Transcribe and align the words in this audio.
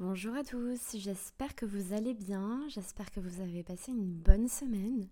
Bonjour 0.00 0.34
à 0.34 0.42
tous, 0.42 0.96
j'espère 0.96 1.54
que 1.54 1.66
vous 1.66 1.92
allez 1.92 2.14
bien, 2.14 2.62
j'espère 2.68 3.10
que 3.10 3.20
vous 3.20 3.42
avez 3.42 3.62
passé 3.62 3.92
une 3.92 4.06
bonne 4.06 4.48
semaine 4.48 5.06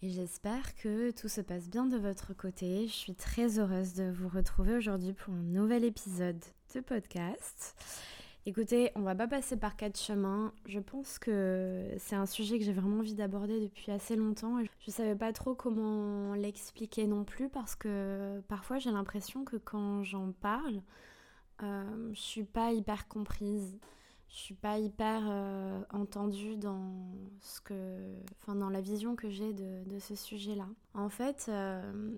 et 0.00 0.08
j'espère 0.08 0.74
que 0.76 1.10
tout 1.10 1.28
se 1.28 1.42
passe 1.42 1.68
bien 1.68 1.84
de 1.84 1.98
votre 1.98 2.32
côté. 2.32 2.86
Je 2.86 2.92
suis 2.94 3.14
très 3.14 3.58
heureuse 3.58 3.92
de 3.92 4.10
vous 4.10 4.30
retrouver 4.30 4.74
aujourd'hui 4.74 5.12
pour 5.12 5.34
un 5.34 5.42
nouvel 5.42 5.84
épisode 5.84 6.42
de 6.74 6.80
podcast. 6.80 7.76
Écoutez, 8.46 8.90
on 8.94 9.02
va 9.02 9.14
pas 9.14 9.28
passer 9.28 9.58
par 9.58 9.76
quatre 9.76 10.00
chemins. 10.00 10.54
Je 10.64 10.80
pense 10.80 11.18
que 11.18 11.90
c'est 11.98 12.16
un 12.16 12.24
sujet 12.24 12.58
que 12.58 12.64
j'ai 12.64 12.72
vraiment 12.72 13.00
envie 13.00 13.14
d'aborder 13.14 13.60
depuis 13.60 13.92
assez 13.92 14.16
longtemps. 14.16 14.56
Je 14.80 14.90
savais 14.90 15.14
pas 15.14 15.34
trop 15.34 15.54
comment 15.54 16.32
l'expliquer 16.32 17.06
non 17.06 17.24
plus 17.24 17.50
parce 17.50 17.76
que 17.76 18.40
parfois 18.48 18.78
j'ai 18.78 18.92
l'impression 18.92 19.44
que 19.44 19.58
quand 19.58 20.02
j'en 20.04 20.32
parle, 20.32 20.80
euh, 21.62 22.10
je 22.14 22.20
suis 22.20 22.44
pas 22.44 22.72
hyper 22.72 23.08
comprise 23.08 23.78
je 24.32 24.38
suis 24.38 24.54
pas 24.54 24.78
hyper 24.78 25.22
euh, 25.28 25.82
entendue 25.92 26.56
dans 26.56 26.94
ce 27.40 27.60
que, 27.60 28.16
enfin 28.40 28.54
dans 28.54 28.70
la 28.70 28.80
vision 28.80 29.14
que 29.14 29.28
j'ai 29.28 29.52
de, 29.52 29.98
ce 29.98 30.14
sujet-là. 30.14 30.66
En 30.94 31.10
fait, 31.10 31.46
euh, 31.48 32.16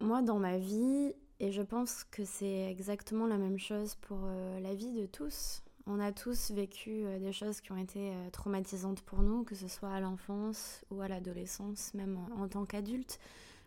moi 0.00 0.22
dans 0.22 0.38
ma 0.38 0.56
vie, 0.56 1.12
et 1.38 1.52
je 1.52 1.60
pense 1.60 2.04
que 2.04 2.24
c'est 2.24 2.70
exactement 2.70 3.26
la 3.26 3.36
même 3.36 3.58
chose 3.58 3.96
pour 3.96 4.20
euh, 4.24 4.60
la 4.60 4.74
vie 4.74 4.92
de 4.92 5.04
tous. 5.04 5.62
On 5.86 6.00
a 6.00 6.10
tous 6.10 6.50
vécu 6.52 7.04
des 7.20 7.32
choses 7.32 7.60
qui 7.60 7.70
ont 7.70 7.76
été 7.76 8.12
traumatisantes 8.32 9.02
pour 9.02 9.22
nous, 9.22 9.44
que 9.44 9.54
ce 9.54 9.68
soit 9.68 9.90
à 9.90 10.00
l'enfance 10.00 10.84
ou 10.90 11.00
à 11.00 11.06
l'adolescence, 11.06 11.94
même 11.94 12.18
en 12.36 12.48
tant 12.48 12.64
qu'adulte. 12.64 13.20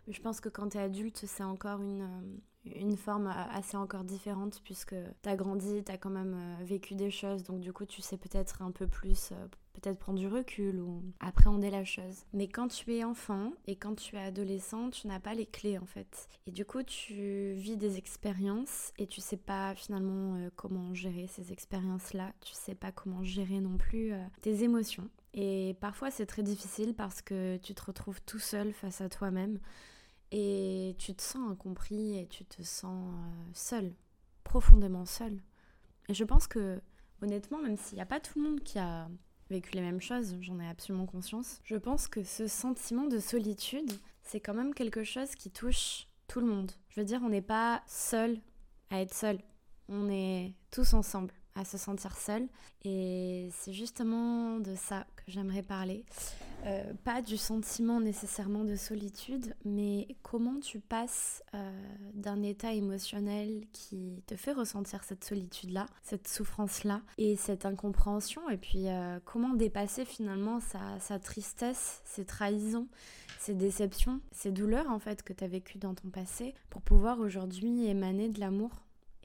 Je 0.06 0.20
pense 0.20 0.42
que 0.42 0.50
quand 0.50 0.70
tu 0.70 0.76
es 0.76 0.82
adulte, 0.82 1.24
c'est 1.24 1.44
encore 1.44 1.80
une, 1.80 2.06
une 2.64 2.96
forme 2.96 3.32
assez 3.52 3.76
encore 3.76 4.04
différente 4.04 4.60
puisque 4.64 4.94
tu 5.22 5.28
as 5.28 5.36
grandi, 5.36 5.82
tu 5.84 5.90
as 5.90 5.96
quand 5.96 6.10
même 6.10 6.34
euh, 6.34 6.64
vécu 6.64 6.94
des 6.94 7.10
choses, 7.10 7.42
donc 7.42 7.60
du 7.60 7.72
coup 7.72 7.86
tu 7.86 8.02
sais 8.02 8.18
peut-être 8.18 8.62
un 8.62 8.70
peu 8.70 8.86
plus, 8.86 9.30
euh, 9.32 9.46
peut-être 9.72 9.98
prendre 9.98 10.18
du 10.18 10.28
recul 10.28 10.80
ou 10.80 11.02
appréhender 11.20 11.70
la 11.70 11.84
chose. 11.84 12.24
Mais 12.32 12.48
quand 12.48 12.68
tu 12.68 12.94
es 12.94 13.04
enfant 13.04 13.52
et 13.66 13.76
quand 13.76 13.94
tu 13.94 14.16
es 14.16 14.20
adolescent, 14.20 14.90
tu 14.90 15.06
n'as 15.06 15.20
pas 15.20 15.34
les 15.34 15.46
clés 15.46 15.78
en 15.78 15.86
fait. 15.86 16.28
Et 16.46 16.50
du 16.50 16.64
coup 16.64 16.82
tu 16.82 17.52
vis 17.52 17.76
des 17.76 17.96
expériences 17.96 18.92
et 18.98 19.06
tu 19.06 19.20
sais 19.20 19.38
pas 19.38 19.74
finalement 19.74 20.36
comment 20.56 20.92
gérer 20.92 21.26
ces 21.28 21.52
expériences-là, 21.52 22.32
tu 22.40 22.52
sais 22.54 22.74
pas 22.74 22.92
comment 22.92 23.22
gérer 23.22 23.60
non 23.60 23.78
plus 23.78 24.12
tes 24.42 24.62
émotions. 24.64 25.08
Et 25.32 25.76
parfois 25.80 26.10
c'est 26.10 26.26
très 26.26 26.42
difficile 26.42 26.94
parce 26.94 27.22
que 27.22 27.56
tu 27.58 27.74
te 27.74 27.84
retrouves 27.84 28.20
tout 28.22 28.38
seul 28.40 28.72
face 28.72 29.00
à 29.00 29.08
toi-même 29.08 29.58
et 30.32 30.94
tu 30.98 31.14
te 31.14 31.22
sens 31.22 31.50
incompris 31.50 32.18
et 32.18 32.26
tu 32.26 32.44
te 32.44 32.62
sens 32.62 33.14
euh, 33.14 33.50
seul, 33.52 33.92
profondément 34.44 35.06
seul. 35.06 35.40
Et 36.08 36.14
je 36.14 36.24
pense 36.24 36.46
que, 36.46 36.80
honnêtement, 37.22 37.58
même 37.58 37.76
s'il 37.76 37.96
n'y 37.96 38.02
a 38.02 38.06
pas 38.06 38.20
tout 38.20 38.38
le 38.38 38.48
monde 38.48 38.60
qui 38.60 38.78
a 38.78 39.08
vécu 39.48 39.72
les 39.72 39.80
mêmes 39.80 40.00
choses, 40.00 40.36
j'en 40.40 40.60
ai 40.60 40.68
absolument 40.68 41.06
conscience, 41.06 41.60
je 41.64 41.76
pense 41.76 42.06
que 42.06 42.22
ce 42.22 42.46
sentiment 42.46 43.06
de 43.06 43.18
solitude, 43.18 43.92
c'est 44.22 44.40
quand 44.40 44.54
même 44.54 44.74
quelque 44.74 45.02
chose 45.02 45.34
qui 45.34 45.50
touche 45.50 46.06
tout 46.28 46.40
le 46.40 46.46
monde. 46.46 46.70
Je 46.88 47.00
veux 47.00 47.06
dire, 47.06 47.20
on 47.24 47.28
n'est 47.28 47.42
pas 47.42 47.82
seul 47.86 48.38
à 48.90 49.00
être 49.00 49.14
seul, 49.14 49.38
on 49.88 50.08
est 50.08 50.54
tous 50.70 50.94
ensemble 50.94 51.34
à 51.54 51.64
se 51.64 51.78
sentir 51.78 52.16
seul. 52.16 52.48
Et 52.84 53.48
c'est 53.52 53.72
justement 53.72 54.58
de 54.58 54.74
ça 54.74 55.06
que 55.16 55.22
j'aimerais 55.28 55.62
parler. 55.62 56.04
Euh, 56.66 56.92
pas 57.04 57.22
du 57.22 57.38
sentiment 57.38 58.00
nécessairement 58.00 58.64
de 58.64 58.76
solitude, 58.76 59.54
mais 59.64 60.08
comment 60.22 60.60
tu 60.60 60.78
passes 60.78 61.42
euh, 61.54 61.72
d'un 62.12 62.42
état 62.42 62.74
émotionnel 62.74 63.64
qui 63.72 64.22
te 64.26 64.36
fait 64.36 64.52
ressentir 64.52 65.02
cette 65.04 65.24
solitude-là, 65.24 65.86
cette 66.02 66.28
souffrance-là 66.28 67.00
et 67.16 67.36
cette 67.36 67.64
incompréhension, 67.64 68.50
et 68.50 68.58
puis 68.58 68.88
euh, 68.88 69.18
comment 69.24 69.54
dépasser 69.54 70.04
finalement 70.04 70.60
sa, 70.60 70.98
sa, 71.00 71.18
tristesse, 71.18 72.02
ses 72.04 72.26
trahisons, 72.26 72.88
ses 73.38 73.54
déceptions, 73.54 74.20
ces 74.30 74.52
douleurs 74.52 74.90
en 74.90 74.98
fait 74.98 75.22
que 75.22 75.32
tu 75.32 75.44
as 75.44 75.48
vécues 75.48 75.78
dans 75.78 75.94
ton 75.94 76.10
passé 76.10 76.54
pour 76.68 76.82
pouvoir 76.82 77.20
aujourd'hui 77.20 77.86
émaner 77.86 78.28
de 78.28 78.38
l'amour? 78.38 78.70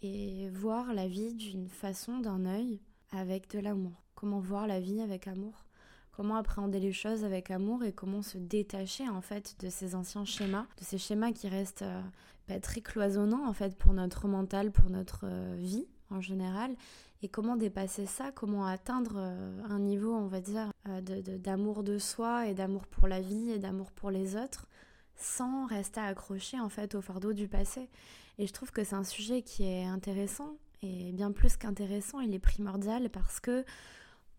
Et 0.01 0.49
voir 0.49 0.93
la 0.93 1.07
vie 1.07 1.33
d'une 1.33 1.67
façon, 1.67 2.19
d'un 2.19 2.45
œil, 2.45 2.79
avec 3.11 3.49
de 3.49 3.59
l'amour. 3.59 4.03
Comment 4.15 4.39
voir 4.39 4.67
la 4.67 4.79
vie 4.79 5.01
avec 5.01 5.27
amour. 5.27 5.65
Comment 6.11 6.37
appréhender 6.37 6.79
les 6.79 6.93
choses 6.93 7.25
avec 7.25 7.51
amour 7.51 7.83
et 7.83 7.91
comment 7.91 8.21
se 8.21 8.37
détacher 8.37 9.07
en 9.09 9.19
fait 9.21 9.55
de 9.59 9.69
ces 9.69 9.95
anciens 9.95 10.23
schémas, 10.23 10.65
de 10.79 10.85
ces 10.85 10.97
schémas 10.97 11.33
qui 11.33 11.49
restent 11.49 11.81
euh, 11.81 12.01
bah, 12.47 12.59
très 12.61 12.79
cloisonnants 12.79 13.45
en 13.45 13.51
fait 13.51 13.75
pour 13.75 13.91
notre 13.91 14.29
mental, 14.29 14.71
pour 14.71 14.89
notre 14.89 15.25
euh, 15.25 15.55
vie 15.59 15.87
en 16.09 16.21
général, 16.21 16.73
et 17.21 17.27
comment 17.27 17.57
dépasser 17.57 18.05
ça, 18.05 18.31
comment 18.31 18.65
atteindre 18.65 19.15
euh, 19.17 19.61
un 19.69 19.79
niveau, 19.79 20.13
on 20.13 20.27
va 20.27 20.39
dire, 20.39 20.71
d'amour 20.85 21.83
de, 21.83 21.93
de 21.93 21.97
soi 21.97 22.47
et 22.47 22.53
d'amour 22.53 22.87
pour 22.87 23.09
la 23.09 23.19
vie 23.19 23.51
et 23.51 23.59
d'amour 23.59 23.91
pour 23.91 24.09
les 24.09 24.37
autres, 24.37 24.67
sans 25.15 25.65
rester 25.67 25.99
accroché 25.99 26.59
en 26.59 26.69
fait 26.69 26.95
au 26.95 27.01
fardeau 27.01 27.33
du 27.33 27.47
passé. 27.47 27.89
Et 28.37 28.47
je 28.47 28.53
trouve 28.53 28.71
que 28.71 28.83
c'est 28.83 28.95
un 28.95 29.03
sujet 29.03 29.41
qui 29.41 29.63
est 29.63 29.85
intéressant 29.85 30.57
et 30.81 31.11
bien 31.11 31.31
plus 31.31 31.57
qu'intéressant, 31.57 32.19
il 32.19 32.33
est 32.33 32.39
primordial 32.39 33.09
parce 33.09 33.39
que 33.39 33.65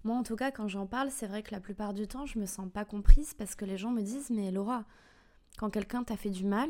moi 0.04 0.16
en 0.16 0.22
tout 0.22 0.36
cas 0.36 0.50
quand 0.50 0.68
j'en 0.68 0.86
parle, 0.86 1.10
c'est 1.10 1.26
vrai 1.26 1.42
que 1.42 1.52
la 1.52 1.60
plupart 1.60 1.94
du 1.94 2.06
temps 2.06 2.26
je 2.26 2.38
me 2.38 2.46
sens 2.46 2.70
pas 2.72 2.84
comprise 2.84 3.34
parce 3.34 3.54
que 3.54 3.64
les 3.64 3.76
gens 3.76 3.90
me 3.90 4.02
disent 4.02 4.30
mais 4.30 4.50
Laura, 4.50 4.84
quand 5.58 5.70
quelqu'un 5.70 6.04
t'a 6.04 6.16
fait 6.16 6.30
du 6.30 6.44
mal, 6.44 6.68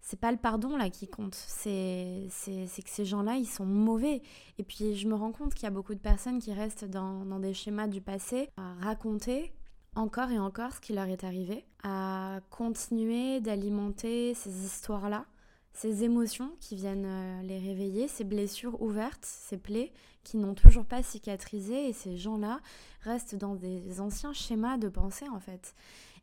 c'est 0.00 0.18
pas 0.18 0.30
le 0.30 0.38
pardon 0.38 0.76
là 0.76 0.90
qui 0.90 1.08
compte, 1.08 1.34
c'est 1.34 2.28
que 2.28 2.90
ces 2.90 3.04
gens-là 3.04 3.36
ils 3.36 3.46
sont 3.46 3.64
mauvais. 3.64 4.22
Et 4.58 4.62
puis 4.62 4.94
je 4.94 5.08
me 5.08 5.14
rends 5.14 5.32
compte 5.32 5.54
qu'il 5.54 5.64
y 5.64 5.66
a 5.66 5.70
beaucoup 5.70 5.94
de 5.94 6.00
personnes 6.00 6.40
qui 6.40 6.52
restent 6.52 6.84
dans, 6.84 7.24
dans 7.24 7.38
des 7.38 7.54
schémas 7.54 7.88
du 7.88 8.00
passé 8.00 8.50
à 8.56 8.74
raconter 8.74 9.52
encore 9.94 10.30
et 10.30 10.38
encore 10.38 10.72
ce 10.72 10.80
qui 10.80 10.92
leur 10.92 11.06
est 11.06 11.24
arrivé, 11.24 11.64
à 11.82 12.40
continuer 12.50 13.40
d'alimenter 13.40 14.34
ces 14.34 14.64
histoires-là 14.64 15.26
ces 15.74 16.04
émotions 16.04 16.54
qui 16.60 16.76
viennent 16.76 17.06
euh, 17.06 17.42
les 17.42 17.58
réveiller, 17.58 18.08
ces 18.08 18.24
blessures 18.24 18.80
ouvertes, 18.82 19.24
ces 19.24 19.56
plaies 19.56 19.92
qui 20.22 20.36
n'ont 20.36 20.54
toujours 20.54 20.84
pas 20.84 21.02
cicatrisé 21.02 21.88
et 21.88 21.92
ces 21.92 22.16
gens-là 22.16 22.60
restent 23.00 23.34
dans 23.34 23.54
des 23.54 24.00
anciens 24.00 24.32
schémas 24.32 24.76
de 24.76 24.88
pensée 24.88 25.28
en 25.28 25.40
fait. 25.40 25.74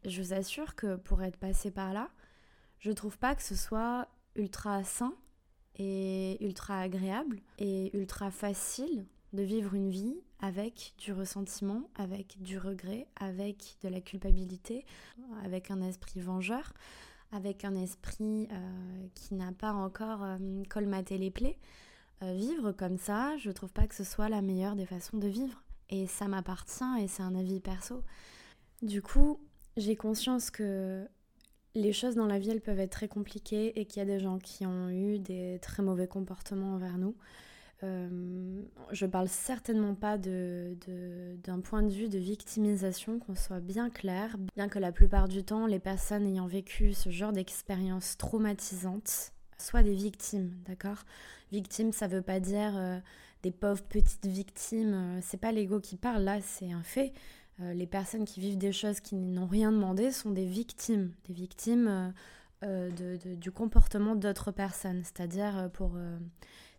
Je 0.06 0.22
vous 0.22 0.34
assure 0.34 0.76
que 0.76 0.96
pour 0.96 1.24
être 1.24 1.38
passé 1.38 1.72
par 1.72 1.94
là, 1.94 2.10
je 2.80 2.92
trouve 2.92 3.18
pas 3.18 3.36
que 3.36 3.44
ce 3.44 3.56
soit 3.56 4.08
ultra 4.36 4.84
sain 4.84 5.14
et 5.78 6.38
ultra 6.46 6.80
agréable 6.80 7.42
et 7.58 7.96
ultra 7.98 8.32
facile 8.32 9.06
de 9.34 9.44
vivre 9.44 9.74
une 9.74 9.90
vie 9.90 10.22
avec 10.40 10.94
du 10.98 11.14
ressentiment, 11.14 11.90
avec 11.96 12.42
du 12.42 12.58
regret, 12.58 13.08
avec 13.16 13.78
de 13.84 13.90
la 13.90 14.02
culpabilité, 14.02 14.86
avec 15.44 15.72
un 15.72 15.82
esprit 15.82 16.22
vengeur 16.22 16.74
avec 17.32 17.64
un 17.66 17.76
esprit 17.76 18.48
euh, 18.52 19.08
qui 19.14 19.36
n'a 19.36 19.52
pas 19.52 19.74
encore 19.74 20.24
euh, 20.24 20.38
colmaté 20.70 21.18
les 21.18 21.32
plaies. 21.32 21.58
Euh, 22.24 22.34
vivre 22.34 22.72
comme 22.72 22.98
ça, 22.98 23.38
je 23.38 23.52
trouve 23.52 23.72
pas 23.72 23.88
que 23.88 23.96
ce 23.96 24.04
soit 24.04 24.30
la 24.30 24.42
meilleure 24.42 24.76
des 24.76 24.86
façons 24.86 25.18
de 25.18 25.28
vivre. 25.28 25.64
Et 25.90 26.08
ça 26.08 26.28
m'appartient 26.28 26.84
et 27.00 27.08
c'est 27.08 27.24
un 27.24 27.36
avis 27.36 27.60
perso. 27.60 28.04
Du 28.82 29.02
coup, 29.02 29.40
j'ai 29.78 29.96
conscience 29.96 30.52
que 30.52 31.08
les 31.76 31.94
choses 31.94 32.16
dans 32.16 32.26
la 32.26 32.40
vie, 32.40 32.50
elles 32.50 32.62
peuvent 32.62 32.80
être 32.80 32.92
très 32.92 33.08
compliquées 33.08 33.80
et 33.80 33.86
qu'il 33.86 34.00
y 34.00 34.04
a 34.04 34.06
des 34.06 34.20
gens 34.20 34.40
qui 34.40 34.66
ont 34.66 34.90
eu 34.90 35.20
des 35.20 35.60
très 35.62 35.84
mauvais 35.84 36.08
comportements 36.08 36.74
envers 36.74 36.98
nous. 36.98 37.16
Euh, 37.84 38.62
je 38.92 39.06
parle 39.06 39.30
certainement 39.30 39.96
pas 39.96 40.18
d'un 40.18 40.28
de, 40.86 41.62
point 41.64 41.82
de 41.82 41.90
vue 41.90 42.10
de 42.10 42.18
victimisation, 42.18 43.20
qu'on 43.20 43.36
soit 43.36 43.62
bien 43.62 43.90
clair, 43.90 44.36
bien 44.56 44.68
que 44.68 44.80
la 44.80 44.92
plupart 44.92 45.28
du 45.28 45.44
temps, 45.44 45.66
les 45.66 45.80
personnes 45.80 46.26
ayant 46.26 46.48
vécu 46.48 46.94
ce 46.94 47.10
genre 47.10 47.32
d'expérience 47.32 48.18
traumatisante 48.18 49.32
soient 49.58 49.84
des 49.84 49.96
victimes, 49.96 50.52
d'accord? 50.66 51.04
Victime, 51.52 51.94
ça 51.94 52.08
veut 52.08 52.22
pas 52.22 52.40
dire 52.40 52.74
euh, 52.76 53.00
des 53.44 53.52
pauvres 53.52 53.84
petites 53.84 54.26
victimes, 54.26 54.94
euh, 54.94 55.20
c'est 55.22 55.40
pas 55.40 55.54
l'ego 55.54 55.80
qui 55.80 55.96
parle, 55.96 56.24
là, 56.24 56.42
c'est 56.42 56.72
un 56.72 56.84
fait. 56.84 57.14
les 57.60 57.88
personnes 57.88 58.26
qui 58.26 58.40
vivent 58.40 58.58
des 58.58 58.72
choses 58.72 59.00
qui 59.00 59.16
n'ont 59.16 59.48
rien 59.48 59.72
demandé 59.72 60.12
sont 60.12 60.32
des 60.32 60.46
victimes, 60.46 61.12
des 61.28 61.34
victimes 61.34 62.14
du 62.62 63.52
comportement 63.52 64.16
d'autres 64.16 64.52
personnes, 64.52 65.02
c'est-à-dire 65.04 65.70
pour 65.74 65.92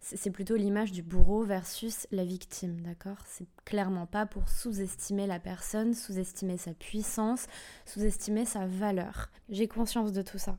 c'est 0.01 0.31
plutôt 0.31 0.57
l'image 0.57 0.93
du 0.93 1.03
bourreau 1.03 1.45
versus 1.45 2.07
la 2.11 2.25
victime, 2.25 2.81
d'accord? 2.81 3.19
C'est 3.27 3.47
clairement 3.65 4.07
pas 4.07 4.25
pour 4.25 4.49
sous-estimer 4.49 5.27
la 5.27 5.39
personne, 5.39 5.93
sous-estimer 5.95 6.57
sa 6.57 6.73
puissance, 6.73 7.47
sous-estimer 7.85 8.47
sa 8.47 8.67
valeur. 8.67 9.31
J'ai 9.51 9.69
conscience 9.69 10.13
de 10.13 10.23
tout 10.23 10.39
ça. 10.39 10.59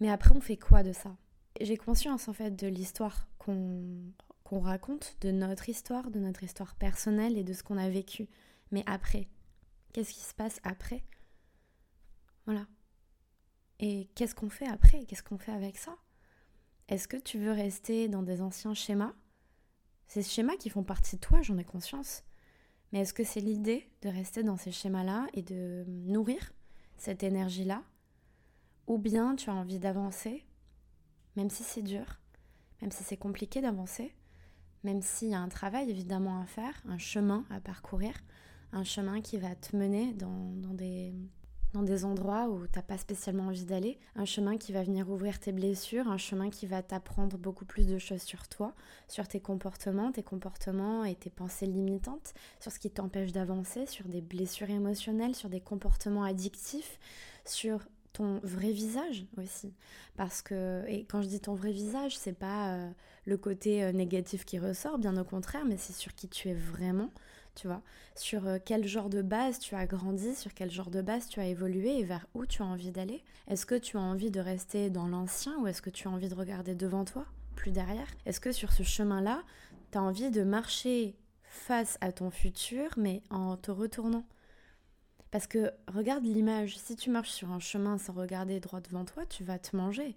Mais 0.00 0.10
après, 0.10 0.34
on 0.34 0.40
fait 0.40 0.56
quoi 0.56 0.82
de 0.82 0.92
ça? 0.92 1.16
J'ai 1.60 1.76
conscience 1.76 2.28
en 2.28 2.32
fait 2.32 2.56
de 2.56 2.66
l'histoire 2.66 3.28
qu'on 3.38 4.12
raconte, 4.60 5.16
de 5.20 5.30
notre 5.30 5.68
histoire, 5.68 6.10
de 6.10 6.18
notre 6.18 6.42
histoire 6.42 6.74
personnelle 6.74 7.38
et 7.38 7.44
de 7.44 7.52
ce 7.52 7.62
qu'on 7.62 7.78
a 7.78 7.88
vécu. 7.88 8.28
Mais 8.72 8.82
après, 8.86 9.28
qu'est-ce 9.92 10.12
qui 10.12 10.20
se 10.20 10.34
passe 10.34 10.60
après? 10.64 11.04
Voilà. 12.46 12.66
Et 13.78 14.08
qu'est-ce 14.14 14.34
qu'on 14.34 14.50
fait 14.50 14.66
après? 14.66 15.04
Qu'est-ce 15.06 15.22
qu'on 15.22 15.38
fait 15.38 15.52
avec 15.52 15.78
ça? 15.78 15.96
Est-ce 16.88 17.08
que 17.08 17.16
tu 17.16 17.38
veux 17.38 17.52
rester 17.52 18.08
dans 18.08 18.22
des 18.22 18.42
anciens 18.42 18.74
schémas? 18.74 19.12
Ces 20.06 20.22
schémas 20.22 20.56
qui 20.56 20.70
font 20.70 20.84
partie 20.84 21.16
de 21.16 21.20
toi, 21.20 21.42
j'en 21.42 21.58
ai 21.58 21.64
conscience. 21.64 22.22
Mais 22.92 23.00
est-ce 23.00 23.14
que 23.14 23.24
c'est 23.24 23.40
l'idée 23.40 23.90
de 24.02 24.08
rester 24.08 24.42
dans 24.42 24.56
ces 24.56 24.70
schémas-là 24.70 25.26
et 25.34 25.42
de 25.42 25.84
nourrir 25.88 26.52
cette 26.96 27.22
énergie-là? 27.22 27.82
Ou 28.86 28.98
bien 28.98 29.34
tu 29.34 29.50
as 29.50 29.54
envie 29.54 29.80
d'avancer, 29.80 30.44
même 31.34 31.50
si 31.50 31.64
c'est 31.64 31.82
dur, 31.82 32.20
même 32.80 32.92
si 32.92 33.02
c'est 33.02 33.16
compliqué 33.16 33.60
d'avancer, 33.60 34.14
même 34.84 35.02
s'il 35.02 35.30
y 35.30 35.34
a 35.34 35.40
un 35.40 35.48
travail 35.48 35.90
évidemment 35.90 36.40
à 36.40 36.46
faire, 36.46 36.80
un 36.86 36.98
chemin 36.98 37.44
à 37.50 37.60
parcourir, 37.60 38.14
un 38.72 38.84
chemin 38.84 39.20
qui 39.20 39.38
va 39.38 39.56
te 39.56 39.74
mener 39.76 40.12
dans, 40.12 40.74
des, 40.74 41.12
dans 41.72 41.82
des 41.82 42.04
endroits 42.04 42.48
où 42.48 42.66
tu 42.66 42.76
n'as 42.76 42.82
pas 42.82 42.98
spécialement 42.98 43.44
envie 43.44 43.64
d'aller, 43.64 43.98
un 44.14 44.24
chemin 44.24 44.56
qui 44.56 44.72
va 44.72 44.82
venir 44.82 45.10
ouvrir 45.10 45.38
tes 45.38 45.52
blessures, 45.52 46.08
un 46.08 46.18
chemin 46.18 46.50
qui 46.50 46.66
va 46.66 46.82
t'apprendre 46.82 47.36
beaucoup 47.36 47.64
plus 47.64 47.86
de 47.86 47.98
choses 47.98 48.22
sur 48.22 48.48
toi, 48.48 48.74
sur 49.08 49.28
tes 49.28 49.40
comportements, 49.40 50.12
tes 50.12 50.22
comportements 50.22 51.04
et 51.04 51.14
tes 51.14 51.30
pensées 51.30 51.66
limitantes, 51.66 52.34
sur 52.60 52.72
ce 52.72 52.78
qui 52.78 52.90
t'empêche 52.90 53.32
d'avancer, 53.32 53.86
sur 53.86 54.08
des 54.08 54.20
blessures 54.20 54.70
émotionnelles, 54.70 55.34
sur 55.34 55.48
des 55.48 55.60
comportements 55.60 56.24
addictifs, 56.24 56.98
sur 57.44 57.80
ton 58.16 58.40
vrai 58.42 58.72
visage 58.72 59.26
aussi. 59.36 59.74
Parce 60.16 60.40
que, 60.40 60.82
et 60.88 61.04
quand 61.04 61.20
je 61.20 61.28
dis 61.28 61.40
ton 61.40 61.54
vrai 61.54 61.72
visage, 61.72 62.16
c'est 62.16 62.32
pas 62.32 62.70
euh, 62.70 62.90
le 63.26 63.36
côté 63.36 63.84
euh, 63.84 63.92
négatif 63.92 64.46
qui 64.46 64.58
ressort, 64.58 64.98
bien 64.98 65.16
au 65.18 65.24
contraire, 65.24 65.66
mais 65.66 65.76
c'est 65.76 65.92
sur 65.92 66.14
qui 66.14 66.28
tu 66.28 66.48
es 66.48 66.54
vraiment, 66.54 67.10
tu 67.56 67.66
vois, 67.66 67.82
sur 68.14 68.46
euh, 68.46 68.58
quel 68.64 68.86
genre 68.86 69.08
de 69.08 69.22
base 69.22 69.58
tu 69.58 69.74
as 69.74 69.86
grandi, 69.86 70.36
sur 70.36 70.54
quel 70.54 70.70
genre 70.70 70.90
de 70.90 71.02
base 71.02 71.28
tu 71.28 71.40
as 71.40 71.46
évolué 71.46 71.98
et 71.98 72.04
vers 72.04 72.26
où 72.34 72.46
tu 72.46 72.62
as 72.62 72.66
envie 72.66 72.92
d'aller. 72.92 73.24
Est-ce 73.48 73.66
que 73.66 73.74
tu 73.74 73.96
as 73.96 74.00
envie 74.00 74.30
de 74.30 74.40
rester 74.40 74.90
dans 74.90 75.08
l'ancien 75.08 75.58
ou 75.58 75.66
est-ce 75.66 75.82
que 75.82 75.90
tu 75.90 76.06
as 76.06 76.10
envie 76.10 76.28
de 76.28 76.34
regarder 76.34 76.74
devant 76.74 77.04
toi, 77.04 77.24
plus 77.56 77.72
derrière? 77.72 78.06
Est-ce 78.26 78.40
que 78.40 78.52
sur 78.52 78.72
ce 78.72 78.84
chemin-là, 78.84 79.42
tu 79.90 79.98
as 79.98 80.02
envie 80.02 80.30
de 80.30 80.44
marcher 80.44 81.16
face 81.42 81.98
à 82.00 82.12
ton 82.12 82.30
futur, 82.30 82.90
mais 82.96 83.22
en 83.30 83.56
te 83.56 83.70
retournant? 83.70 84.26
Parce 85.30 85.46
que 85.46 85.72
regarde 85.88 86.24
l'image, 86.24 86.78
si 86.78 86.94
tu 86.94 87.10
marches 87.10 87.30
sur 87.30 87.50
un 87.50 87.60
chemin 87.60 87.98
sans 87.98 88.12
regarder 88.12 88.60
droit 88.60 88.80
devant 88.80 89.04
toi, 89.04 89.26
tu 89.26 89.44
vas 89.44 89.58
te 89.58 89.74
manger. 89.76 90.14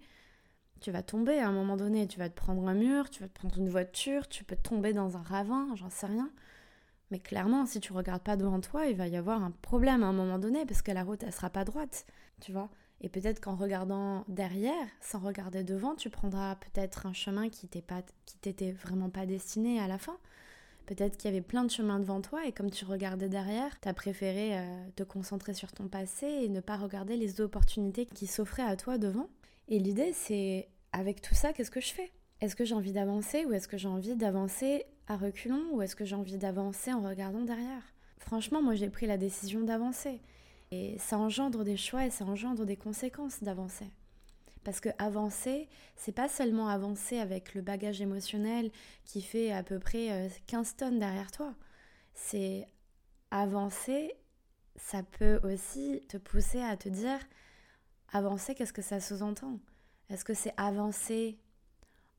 Tu 0.80 0.90
vas 0.90 1.02
tomber 1.02 1.38
à 1.38 1.48
un 1.48 1.52
moment 1.52 1.76
donné, 1.76 2.06
tu 2.06 2.18
vas 2.18 2.30
te 2.30 2.34
prendre 2.34 2.66
un 2.66 2.74
mur, 2.74 3.10
tu 3.10 3.20
vas 3.20 3.28
te 3.28 3.34
prendre 3.34 3.58
une 3.58 3.68
voiture, 3.68 4.28
tu 4.28 4.44
peux 4.44 4.56
tomber 4.56 4.94
dans 4.94 5.18
un 5.18 5.22
ravin, 5.22 5.74
j'en 5.76 5.90
sais 5.90 6.06
rien. 6.06 6.30
Mais 7.10 7.18
clairement, 7.18 7.66
si 7.66 7.80
tu 7.80 7.92
regardes 7.92 8.22
pas 8.22 8.36
devant 8.36 8.60
toi, 8.60 8.86
il 8.86 8.96
va 8.96 9.08
y 9.08 9.16
avoir 9.16 9.42
un 9.42 9.50
problème 9.50 10.02
à 10.02 10.06
un 10.06 10.12
moment 10.12 10.38
donné 10.38 10.64
parce 10.64 10.82
que 10.82 10.92
la 10.92 11.02
route, 11.02 11.22
elle 11.22 11.32
sera 11.32 11.50
pas 11.50 11.64
droite, 11.64 12.06
tu 12.40 12.52
vois. 12.52 12.70
Et 13.00 13.08
peut-être 13.08 13.40
qu'en 13.40 13.56
regardant 13.56 14.24
derrière, 14.28 14.86
sans 15.00 15.18
regarder 15.18 15.64
devant, 15.64 15.94
tu 15.94 16.10
prendras 16.10 16.56
peut-être 16.56 17.06
un 17.06 17.12
chemin 17.12 17.48
qui 17.48 17.66
t'était 17.66 18.72
vraiment 18.72 19.08
pas 19.08 19.26
destiné 19.26 19.80
à 19.80 19.88
la 19.88 19.98
fin. 19.98 20.18
Peut-être 20.86 21.16
qu'il 21.16 21.30
y 21.30 21.32
avait 21.32 21.40
plein 21.40 21.64
de 21.64 21.70
chemins 21.70 22.00
devant 22.00 22.20
toi 22.20 22.44
et 22.46 22.52
comme 22.52 22.70
tu 22.70 22.84
regardais 22.84 23.28
derrière, 23.28 23.78
tu 23.80 23.88
as 23.88 23.94
préféré 23.94 24.58
euh, 24.58 24.86
te 24.96 25.02
concentrer 25.02 25.54
sur 25.54 25.72
ton 25.72 25.88
passé 25.88 26.26
et 26.26 26.48
ne 26.48 26.60
pas 26.60 26.76
regarder 26.76 27.16
les 27.16 27.40
opportunités 27.40 28.06
qui 28.06 28.26
s'offraient 28.26 28.64
à 28.64 28.76
toi 28.76 28.98
devant. 28.98 29.28
Et 29.68 29.78
l'idée, 29.78 30.12
c'est 30.12 30.68
avec 30.92 31.22
tout 31.22 31.34
ça, 31.34 31.52
qu'est-ce 31.52 31.70
que 31.70 31.80
je 31.80 31.92
fais? 31.92 32.10
Est-ce 32.40 32.56
que 32.56 32.64
j'ai 32.64 32.74
envie 32.74 32.92
d'avancer 32.92 33.44
ou 33.44 33.52
est-ce 33.52 33.68
que 33.68 33.78
j'ai 33.78 33.88
envie 33.88 34.16
d'avancer 34.16 34.84
reculons 35.16 35.72
ou 35.72 35.82
est-ce 35.82 35.96
que 35.96 36.04
j'ai 36.04 36.16
envie 36.16 36.38
d'avancer 36.38 36.92
en 36.92 37.00
regardant 37.00 37.42
derrière? 37.42 37.82
Franchement, 38.18 38.62
moi 38.62 38.74
j'ai 38.74 38.90
pris 38.90 39.06
la 39.06 39.16
décision 39.16 39.60
d'avancer. 39.60 40.20
Et 40.70 40.96
ça 40.98 41.18
engendre 41.18 41.64
des 41.64 41.76
choix 41.76 42.06
et 42.06 42.10
ça 42.10 42.24
engendre 42.24 42.64
des 42.64 42.76
conséquences 42.76 43.42
d'avancer. 43.42 43.86
Parce 44.62 44.80
que 44.80 44.90
avancer, 44.98 45.68
c'est 45.96 46.12
pas 46.12 46.28
seulement 46.28 46.68
avancer 46.68 47.18
avec 47.18 47.54
le 47.54 47.62
bagage 47.62 48.00
émotionnel 48.00 48.70
qui 49.04 49.22
fait 49.22 49.52
à 49.52 49.62
peu 49.62 49.78
près 49.78 50.30
15 50.46 50.68
euh, 50.68 50.78
tonnes 50.78 50.98
derrière 50.98 51.30
toi. 51.32 51.54
C'est 52.14 52.68
avancer, 53.30 54.12
ça 54.76 55.02
peut 55.02 55.40
aussi 55.44 56.02
te 56.08 56.18
pousser 56.18 56.60
à 56.60 56.76
te 56.76 56.88
dire 56.88 57.18
avancer, 58.12 58.54
qu'est-ce 58.54 58.72
que 58.72 58.82
ça 58.82 59.00
sous-entend? 59.00 59.58
Est-ce 60.08 60.24
que 60.24 60.34
c'est 60.34 60.52
avancer 60.56 61.38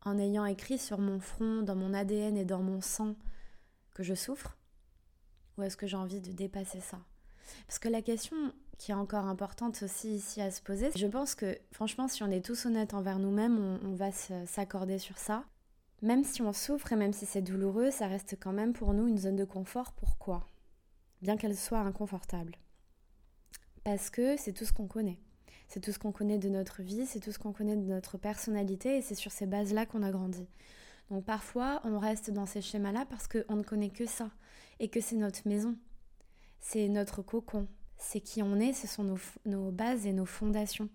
en 0.03 0.17
ayant 0.17 0.45
écrit 0.45 0.77
sur 0.77 0.99
mon 0.99 1.19
front, 1.19 1.61
dans 1.61 1.75
mon 1.75 1.93
ADN 1.93 2.37
et 2.37 2.45
dans 2.45 2.61
mon 2.61 2.81
sang 2.81 3.15
que 3.93 4.03
je 4.03 4.13
souffre? 4.13 4.57
Ou 5.57 5.63
est-ce 5.63 5.77
que 5.77 5.87
j'ai 5.87 5.97
envie 5.97 6.21
de 6.21 6.31
dépasser 6.31 6.79
ça? 6.79 6.99
Parce 7.67 7.79
que 7.79 7.89
la 7.89 8.01
question 8.01 8.53
qui 8.77 8.91
est 8.91 8.95
encore 8.95 9.25
importante 9.25 9.83
aussi 9.83 10.15
ici 10.15 10.41
à 10.41 10.49
se 10.49 10.61
poser, 10.61 10.89
je 10.95 11.05
pense 11.05 11.35
que 11.35 11.57
franchement 11.71 12.07
si 12.07 12.23
on 12.23 12.31
est 12.31 12.43
tous 12.43 12.65
honnêtes 12.65 12.93
envers 12.93 13.19
nous-mêmes, 13.19 13.79
on, 13.83 13.93
va 13.93 14.11
s'accorder 14.11 14.97
sur 14.97 15.17
ça. 15.17 15.43
Même 16.01 16.23
si 16.23 16.41
on 16.41 16.53
souffre 16.53 16.93
et 16.93 16.95
même 16.95 17.13
si 17.13 17.27
c'est 17.27 17.43
douloureux, 17.43 17.91
ça 17.91 18.07
reste 18.07 18.37
quand 18.39 18.53
même 18.53 18.73
pour 18.73 18.93
nous 18.93 19.07
une 19.07 19.19
zone 19.19 19.35
de 19.35 19.45
confort. 19.45 19.93
Pourquoi? 19.93 20.47
Bien 21.21 21.37
qu'elle 21.37 21.55
soit 21.55 21.79
inconfortable. 21.79 22.55
Parce 23.83 24.09
que 24.09 24.35
c'est 24.37 24.53
tout 24.53 24.65
ce 24.65 24.73
qu'on 24.73 24.87
connaît. 24.87 25.19
C'est 25.71 25.79
tout 25.79 25.93
ce 25.93 25.99
qu'on 25.99 26.11
connaît 26.11 26.37
de 26.37 26.49
notre 26.49 26.81
vie, 26.81 27.05
c'est 27.05 27.21
tout 27.21 27.31
ce 27.31 27.39
qu'on 27.39 27.53
connaît 27.53 27.77
de 27.77 27.85
notre 27.85 28.17
personnalité 28.17 28.97
et 28.97 29.01
c'est 29.01 29.15
sur 29.15 29.31
ces 29.31 29.45
bases-là 29.45 29.85
qu'on 29.85 30.03
a 30.03 30.11
grandi. 30.11 30.45
Donc 31.09 31.23
parfois, 31.23 31.79
on 31.85 31.97
reste 31.97 32.29
dans 32.29 32.45
ces 32.45 32.61
schémas-là 32.61 33.05
parce 33.09 33.29
qu'on 33.29 33.55
ne 33.55 33.63
connaît 33.63 33.89
que 33.89 34.05
ça 34.05 34.29
et 34.81 34.89
que 34.89 34.99
c'est 34.99 35.15
notre 35.15 35.47
maison. 35.47 35.77
C'est 36.59 36.89
notre 36.89 37.21
cocon. 37.21 37.69
C'est 37.95 38.19
qui 38.19 38.43
on 38.43 38.59
est, 38.59 38.73
ce 38.73 38.85
sont 38.85 39.05
nos, 39.05 39.17
nos, 39.45 39.71
bases 39.71 40.05
et 40.05 40.11
nos 40.11 40.25
fondations. 40.25 40.89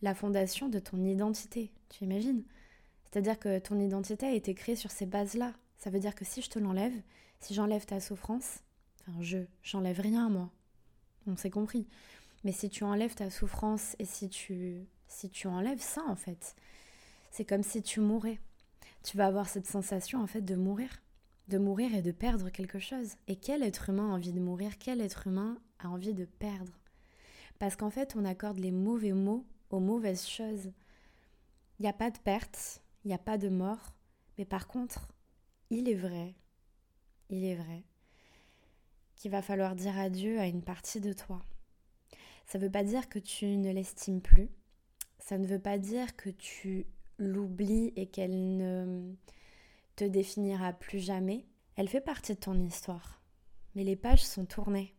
La 0.00 0.14
fondation 0.14 0.70
de 0.70 0.78
ton 0.78 1.04
identité, 1.04 1.70
tu 1.90 2.04
imagines? 2.04 2.42
C'est-à-dire 3.04 3.38
que 3.38 3.58
ton 3.58 3.78
identité 3.78 4.24
a 4.24 4.32
été 4.32 4.54
créée 4.54 4.76
sur 4.76 4.92
ces 4.92 5.04
bases-là. 5.04 5.52
Ça 5.76 5.90
veut 5.90 6.00
dire 6.00 6.14
que 6.14 6.24
si 6.24 6.40
je 6.40 6.48
te 6.48 6.58
l'enlève, 6.58 6.94
si 7.40 7.52
j'enlève 7.52 7.84
ta 7.84 8.00
souffrance, 8.00 8.60
enfin 9.02 9.20
je, 9.20 9.40
j'enlève 9.62 10.00
rien 10.00 10.30
moi. 10.30 10.48
On 11.26 11.36
s'est 11.36 11.50
compris. 11.50 11.86
Mais 12.44 12.52
si 12.52 12.68
tu 12.68 12.84
enlèves 12.84 13.14
ta 13.14 13.30
souffrance 13.30 13.94
et 13.98 14.04
si 14.04 14.28
tu, 14.28 14.86
si 15.06 15.30
tu 15.30 15.46
enlèves 15.46 15.80
ça, 15.80 16.02
en 16.08 16.16
fait, 16.16 16.56
c'est 17.30 17.44
comme 17.44 17.62
si 17.62 17.82
tu 17.82 18.00
mourais. 18.00 18.40
Tu 19.02 19.16
vas 19.16 19.26
avoir 19.26 19.48
cette 19.48 19.66
sensation, 19.66 20.22
en 20.22 20.26
fait, 20.26 20.42
de 20.42 20.54
mourir. 20.54 21.02
De 21.48 21.58
mourir 21.58 21.94
et 21.94 22.02
de 22.02 22.12
perdre 22.12 22.50
quelque 22.50 22.78
chose. 22.78 23.14
Et 23.26 23.36
quel 23.36 23.62
être 23.62 23.90
humain 23.90 24.10
a 24.10 24.14
envie 24.14 24.32
de 24.32 24.40
mourir? 24.40 24.78
Quel 24.78 25.00
être 25.00 25.26
humain 25.26 25.58
a 25.78 25.88
envie 25.88 26.14
de 26.14 26.24
perdre? 26.24 26.78
Parce 27.58 27.76
qu'en 27.76 27.90
fait, 27.90 28.16
on 28.16 28.24
accorde 28.24 28.58
les 28.58 28.72
mauvais 28.72 29.12
mots 29.12 29.46
aux 29.70 29.80
mauvaises 29.80 30.26
choses. 30.26 30.72
Il 31.78 31.82
n'y 31.82 31.88
a 31.88 31.92
pas 31.92 32.10
de 32.10 32.18
perte, 32.18 32.82
il 33.04 33.08
n'y 33.08 33.14
a 33.14 33.18
pas 33.18 33.38
de 33.38 33.48
mort. 33.48 33.94
Mais 34.38 34.44
par 34.44 34.66
contre, 34.66 35.12
il 35.70 35.88
est 35.88 35.94
vrai, 35.94 36.34
il 37.30 37.44
est 37.44 37.54
vrai 37.54 37.84
qu'il 39.16 39.30
va 39.30 39.42
falloir 39.42 39.76
dire 39.76 39.96
adieu 39.96 40.40
à 40.40 40.46
une 40.46 40.62
partie 40.62 41.00
de 41.00 41.12
toi. 41.12 41.40
Ça 42.46 42.58
ne 42.58 42.64
veut 42.64 42.70
pas 42.70 42.84
dire 42.84 43.08
que 43.08 43.18
tu 43.18 43.46
ne 43.46 43.72
l'estimes 43.72 44.20
plus. 44.20 44.50
Ça 45.18 45.38
ne 45.38 45.46
veut 45.46 45.58
pas 45.58 45.78
dire 45.78 46.16
que 46.16 46.30
tu 46.30 46.86
l'oublies 47.18 47.92
et 47.96 48.06
qu'elle 48.06 48.56
ne 48.56 49.14
te 49.96 50.04
définira 50.04 50.72
plus 50.72 50.98
jamais. 50.98 51.46
Elle 51.76 51.88
fait 51.88 52.00
partie 52.00 52.34
de 52.34 52.40
ton 52.40 52.58
histoire. 52.60 53.22
Mais 53.74 53.84
les 53.84 53.96
pages 53.96 54.24
sont 54.24 54.44
tournées. 54.44 54.94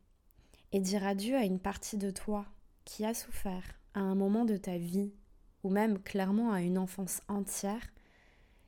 Et 0.72 0.80
dire 0.80 1.06
adieu 1.06 1.36
à 1.36 1.44
une 1.44 1.60
partie 1.60 1.98
de 1.98 2.10
toi 2.10 2.46
qui 2.86 3.06
a 3.06 3.14
souffert 3.14 3.64
à 3.94 4.00
un 4.00 4.16
moment 4.16 4.46
de 4.46 4.58
ta 4.58 4.78
vie, 4.78 5.14
ou 5.64 5.70
même 5.70 6.00
clairement 6.00 6.52
à 6.52 6.62
une 6.62 6.78
enfance 6.78 7.22
entière, 7.28 7.94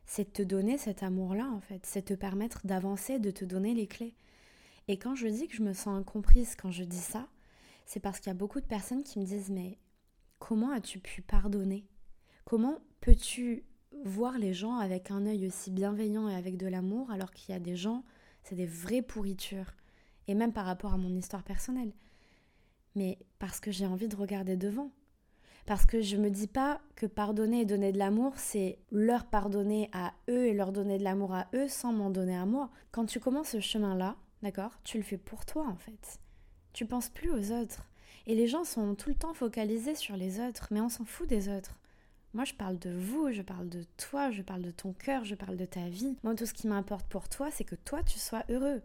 c'est 0.05 0.33
te 0.33 0.43
donner 0.43 0.77
cet 0.77 1.03
amour-là 1.03 1.49
en 1.49 1.59
fait, 1.61 1.85
c'est 1.85 2.05
te 2.05 2.13
permettre 2.13 2.61
d'avancer, 2.65 3.19
de 3.19 3.31
te 3.31 3.43
donner 3.43 3.73
les 3.73 3.87
clés. 3.87 4.15
Et 4.87 4.97
quand 4.97 5.15
je 5.15 5.27
dis 5.27 5.47
que 5.47 5.55
je 5.55 5.63
me 5.63 5.73
sens 5.73 5.97
incomprise 5.97 6.55
quand 6.55 6.71
je 6.71 6.83
dis 6.83 6.97
ça, 6.97 7.27
c'est 7.85 7.99
parce 7.99 8.19
qu'il 8.19 8.29
y 8.29 8.31
a 8.31 8.35
beaucoup 8.35 8.59
de 8.59 8.65
personnes 8.65 9.03
qui 9.03 9.19
me 9.19 9.25
disent 9.25 9.49
mais 9.51 9.77
comment 10.39 10.71
as-tu 10.71 10.99
pu 10.99 11.21
pardonner? 11.21 11.87
Comment 12.43 12.79
peux-tu 13.01 13.63
voir 14.03 14.37
les 14.37 14.53
gens 14.53 14.77
avec 14.77 15.11
un 15.11 15.25
œil 15.25 15.47
aussi 15.47 15.71
bienveillant 15.71 16.27
et 16.29 16.35
avec 16.35 16.57
de 16.57 16.67
l'amour 16.67 17.09
alors 17.11 17.31
qu'il 17.31 17.53
y 17.53 17.55
a 17.55 17.59
des 17.59 17.75
gens, 17.75 18.03
c'est 18.43 18.55
des 18.55 18.65
vraies 18.65 19.01
pourritures? 19.01 19.73
Et 20.27 20.35
même 20.35 20.53
par 20.53 20.65
rapport 20.65 20.93
à 20.93 20.97
mon 20.97 21.15
histoire 21.15 21.43
personnelle. 21.43 21.93
Mais 22.95 23.19
parce 23.39 23.59
que 23.59 23.71
j'ai 23.71 23.85
envie 23.85 24.07
de 24.07 24.15
regarder 24.15 24.57
devant. 24.57 24.91
Parce 25.65 25.85
que 25.85 26.01
je 26.01 26.17
me 26.17 26.29
dis 26.29 26.47
pas 26.47 26.81
que 26.95 27.05
pardonner 27.05 27.61
et 27.61 27.65
donner 27.65 27.91
de 27.91 27.97
l'amour, 27.97 28.33
c'est 28.37 28.77
leur 28.91 29.25
pardonner 29.25 29.89
à 29.93 30.13
eux 30.29 30.47
et 30.47 30.53
leur 30.53 30.71
donner 30.71 30.97
de 30.97 31.03
l'amour 31.03 31.33
à 31.33 31.47
eux 31.53 31.67
sans 31.67 31.91
m'en 31.91 32.11
donner 32.11 32.35
à 32.35 32.45
moi. 32.45 32.69
Quand 32.91 33.05
tu 33.05 33.19
commences 33.19 33.49
ce 33.49 33.59
chemin-là, 33.59 34.15
d'accord, 34.43 34.79
tu 34.83 34.97
le 34.97 35.03
fais 35.03 35.17
pour 35.17 35.45
toi 35.45 35.67
en 35.67 35.75
fait. 35.75 36.19
Tu 36.75 36.85
penses 36.85 37.07
plus 37.07 37.31
aux 37.31 37.53
autres. 37.53 37.85
Et 38.27 38.35
les 38.35 38.47
gens 38.47 38.65
sont 38.65 38.95
tout 38.95 39.07
le 39.07 39.15
temps 39.15 39.33
focalisés 39.33 39.95
sur 39.95 40.17
les 40.17 40.41
autres, 40.41 40.67
mais 40.71 40.81
on 40.81 40.89
s'en 40.89 41.05
fout 41.05 41.25
des 41.25 41.47
autres. 41.47 41.79
Moi, 42.33 42.43
je 42.43 42.53
parle 42.53 42.77
de 42.79 42.89
vous, 42.89 43.31
je 43.31 43.41
parle 43.41 43.69
de 43.69 43.85
toi, 43.95 44.29
je 44.29 44.41
parle 44.41 44.61
de 44.61 44.71
ton 44.71 44.91
cœur, 44.91 45.23
je 45.23 45.35
parle 45.35 45.55
de 45.55 45.63
ta 45.63 45.87
vie. 45.87 46.17
Moi, 46.25 46.35
tout 46.35 46.45
ce 46.45 46.53
qui 46.53 46.67
m'importe 46.67 47.07
pour 47.07 47.29
toi, 47.29 47.49
c'est 47.49 47.63
que 47.63 47.75
toi, 47.75 48.03
tu 48.03 48.19
sois 48.19 48.43
heureux. 48.49 48.81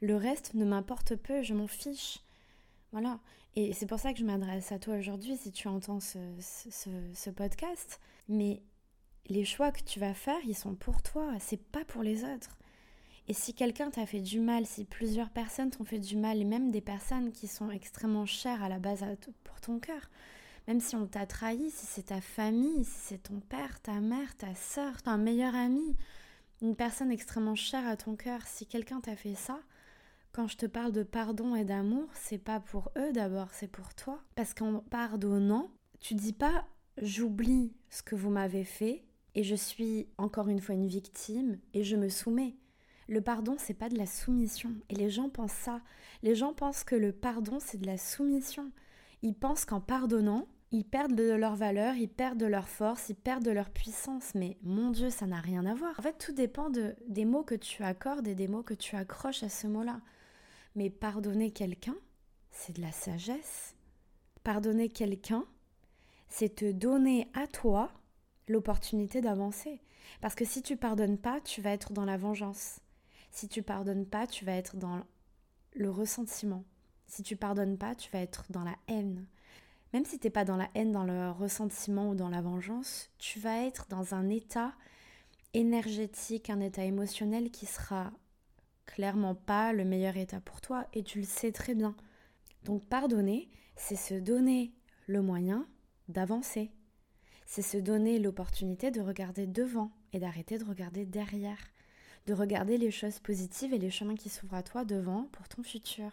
Le 0.00 0.16
reste 0.16 0.54
ne 0.54 0.64
m'importe 0.64 1.14
peu, 1.14 1.40
je 1.44 1.54
m'en 1.54 1.68
fiche. 1.68 2.18
Voilà. 2.90 3.20
Et 3.54 3.72
c'est 3.74 3.86
pour 3.86 4.00
ça 4.00 4.12
que 4.12 4.18
je 4.18 4.24
m'adresse 4.24 4.72
à 4.72 4.80
toi 4.80 4.96
aujourd'hui 4.96 5.36
si 5.36 5.52
tu 5.52 5.68
entends 5.68 6.00
ce, 6.00 7.30
podcast. 7.30 8.00
Mais 8.28 8.60
les 9.28 9.44
choix 9.44 9.70
que 9.70 9.84
tu 9.84 10.00
vas 10.00 10.14
faire, 10.14 10.40
ils 10.48 10.56
sont 10.56 10.74
pour 10.74 11.00
toi, 11.00 11.32
c'est 11.38 11.62
pas 11.62 11.84
pour 11.84 12.02
les 12.02 12.24
autres. 12.24 12.58
Et 13.28 13.34
si 13.34 13.52
quelqu'un 13.52 13.90
t'a 13.90 14.06
fait 14.06 14.20
du 14.20 14.40
mal, 14.40 14.64
si 14.64 14.86
plusieurs 14.86 15.28
personnes 15.28 15.70
t'ont 15.70 15.84
fait 15.84 15.98
du 15.98 16.16
mal, 16.16 16.38
et 16.38 16.44
même 16.44 16.70
des 16.70 16.80
personnes 16.80 17.30
qui 17.30 17.46
sont 17.46 17.70
extrêmement 17.70 18.24
chères 18.24 18.62
à 18.62 18.70
la 18.70 18.78
base 18.78 19.04
pour 19.44 19.60
ton 19.60 19.78
cœur, 19.78 20.08
même 20.66 20.80
si 20.80 20.96
on 20.96 21.06
t'a 21.06 21.26
trahi, 21.26 21.70
si 21.70 21.86
c'est 21.86 22.06
ta 22.06 22.22
famille, 22.22 22.84
si 22.84 22.98
c'est 23.00 23.22
ton 23.22 23.40
père, 23.40 23.80
ta 23.80 24.00
mère, 24.00 24.34
ta 24.36 24.54
soeur, 24.54 25.02
ton 25.02 25.18
meilleur 25.18 25.54
ami, 25.54 25.96
une 26.62 26.74
personne 26.74 27.10
extrêmement 27.10 27.54
chère 27.54 27.86
à 27.86 27.96
ton 27.96 28.16
cœur, 28.16 28.46
si 28.46 28.66
quelqu'un 28.66 29.00
t'a 29.00 29.14
fait 29.14 29.34
ça, 29.34 29.60
quand 30.32 30.46
je 30.46 30.56
te 30.56 30.66
parle 30.66 30.92
de 30.92 31.02
pardon 31.02 31.54
et 31.54 31.64
d'amour, 31.64 32.08
c'est 32.14 32.38
pas 32.38 32.60
pour 32.60 32.90
eux 32.96 33.12
d'abord, 33.12 33.48
c'est 33.52 33.70
pour 33.70 33.94
toi. 33.94 34.20
Parce 34.36 34.54
qu'en 34.54 34.80
pardonnant, 34.90 35.70
tu 36.00 36.14
dis 36.14 36.32
pas 36.32 36.66
j'oublie 37.00 37.72
ce 37.90 38.02
que 38.02 38.14
vous 38.14 38.30
m'avez 38.30 38.64
fait 38.64 39.04
et 39.34 39.44
je 39.44 39.54
suis 39.54 40.08
encore 40.16 40.48
une 40.48 40.60
fois 40.60 40.74
une 40.74 40.88
victime 40.88 41.58
et 41.74 41.84
je 41.84 41.96
me 41.96 42.08
soumets. 42.08 42.56
Le 43.08 43.22
pardon, 43.22 43.56
c'est 43.58 43.74
pas 43.74 43.88
de 43.88 43.96
la 43.96 44.06
soumission. 44.06 44.74
Et 44.90 44.94
les 44.94 45.08
gens 45.08 45.30
pensent 45.30 45.52
ça. 45.52 45.80
Les 46.22 46.34
gens 46.34 46.52
pensent 46.52 46.84
que 46.84 46.94
le 46.94 47.12
pardon, 47.12 47.58
c'est 47.58 47.80
de 47.80 47.86
la 47.86 47.96
soumission. 47.96 48.70
Ils 49.22 49.34
pensent 49.34 49.64
qu'en 49.64 49.80
pardonnant, 49.80 50.46
ils 50.70 50.84
perdent 50.84 51.14
de 51.14 51.32
leur 51.32 51.56
valeur, 51.56 51.94
ils 51.94 52.10
perdent 52.10 52.38
de 52.38 52.46
leur 52.46 52.68
force, 52.68 53.08
ils 53.08 53.16
perdent 53.16 53.44
de 53.44 53.50
leur 53.50 53.70
puissance. 53.70 54.34
Mais 54.34 54.58
mon 54.62 54.90
Dieu, 54.90 55.08
ça 55.08 55.26
n'a 55.26 55.40
rien 55.40 55.64
à 55.64 55.74
voir. 55.74 55.98
En 55.98 56.02
fait, 56.02 56.18
tout 56.18 56.32
dépend 56.32 56.68
de, 56.68 56.94
des 57.06 57.24
mots 57.24 57.42
que 57.42 57.54
tu 57.54 57.82
accordes 57.82 58.28
et 58.28 58.34
des 58.34 58.48
mots 58.48 58.62
que 58.62 58.74
tu 58.74 58.94
accroches 58.94 59.42
à 59.42 59.48
ce 59.48 59.66
mot-là. 59.66 60.00
Mais 60.74 60.90
pardonner 60.90 61.50
quelqu'un, 61.50 61.96
c'est 62.50 62.76
de 62.76 62.82
la 62.82 62.92
sagesse. 62.92 63.74
Pardonner 64.44 64.90
quelqu'un, 64.90 65.46
c'est 66.28 66.56
te 66.56 66.70
donner 66.70 67.28
à 67.32 67.46
toi 67.46 67.90
l'opportunité 68.48 69.22
d'avancer. 69.22 69.80
Parce 70.20 70.34
que 70.34 70.44
si 70.44 70.60
tu 70.60 70.76
pardonnes 70.76 71.18
pas, 71.18 71.40
tu 71.40 71.62
vas 71.62 71.70
être 71.70 71.94
dans 71.94 72.04
la 72.04 72.18
vengeance. 72.18 72.80
Si 73.30 73.48
tu 73.48 73.62
pardonnes 73.62 74.06
pas, 74.06 74.26
tu 74.26 74.44
vas 74.44 74.54
être 74.54 74.76
dans 74.76 75.04
le 75.74 75.90
ressentiment. 75.90 76.64
Si 77.06 77.22
tu 77.22 77.36
pardonnes 77.36 77.78
pas, 77.78 77.94
tu 77.94 78.10
vas 78.10 78.20
être 78.20 78.44
dans 78.50 78.64
la 78.64 78.76
haine. 78.88 79.26
Même 79.92 80.04
si 80.04 80.18
tu 80.18 80.26
n'es 80.26 80.30
pas 80.30 80.44
dans 80.44 80.56
la 80.56 80.68
haine, 80.74 80.92
dans 80.92 81.04
le 81.04 81.30
ressentiment 81.30 82.10
ou 82.10 82.14
dans 82.14 82.28
la 82.28 82.42
vengeance, 82.42 83.10
tu 83.18 83.40
vas 83.40 83.64
être 83.64 83.86
dans 83.88 84.14
un 84.14 84.28
état 84.28 84.74
énergétique, 85.54 86.50
un 86.50 86.60
état 86.60 86.84
émotionnel 86.84 87.50
qui 87.50 87.66
sera 87.66 88.12
clairement 88.84 89.34
pas 89.34 89.72
le 89.72 89.84
meilleur 89.84 90.16
état 90.16 90.40
pour 90.40 90.60
toi 90.60 90.86
et 90.92 91.02
tu 91.02 91.20
le 91.20 91.26
sais 91.26 91.52
très 91.52 91.74
bien. 91.74 91.94
Donc 92.64 92.84
pardonner, 92.84 93.48
c'est 93.76 93.96
se 93.96 94.14
donner 94.14 94.74
le 95.06 95.22
moyen 95.22 95.66
d'avancer. 96.08 96.70
C'est 97.46 97.62
se 97.62 97.78
donner 97.78 98.18
l'opportunité 98.18 98.90
de 98.90 99.00
regarder 99.00 99.46
devant 99.46 99.90
et 100.12 100.20
d'arrêter 100.20 100.58
de 100.58 100.64
regarder 100.64 101.06
derrière. 101.06 101.58
De 102.28 102.34
regarder 102.34 102.76
les 102.76 102.90
choses 102.90 103.20
positives 103.20 103.72
et 103.72 103.78
les 103.78 103.90
chemins 103.90 104.14
qui 104.14 104.28
s'ouvrent 104.28 104.54
à 104.54 104.62
toi 104.62 104.84
devant 104.84 105.24
pour 105.32 105.48
ton 105.48 105.62
futur. 105.62 106.10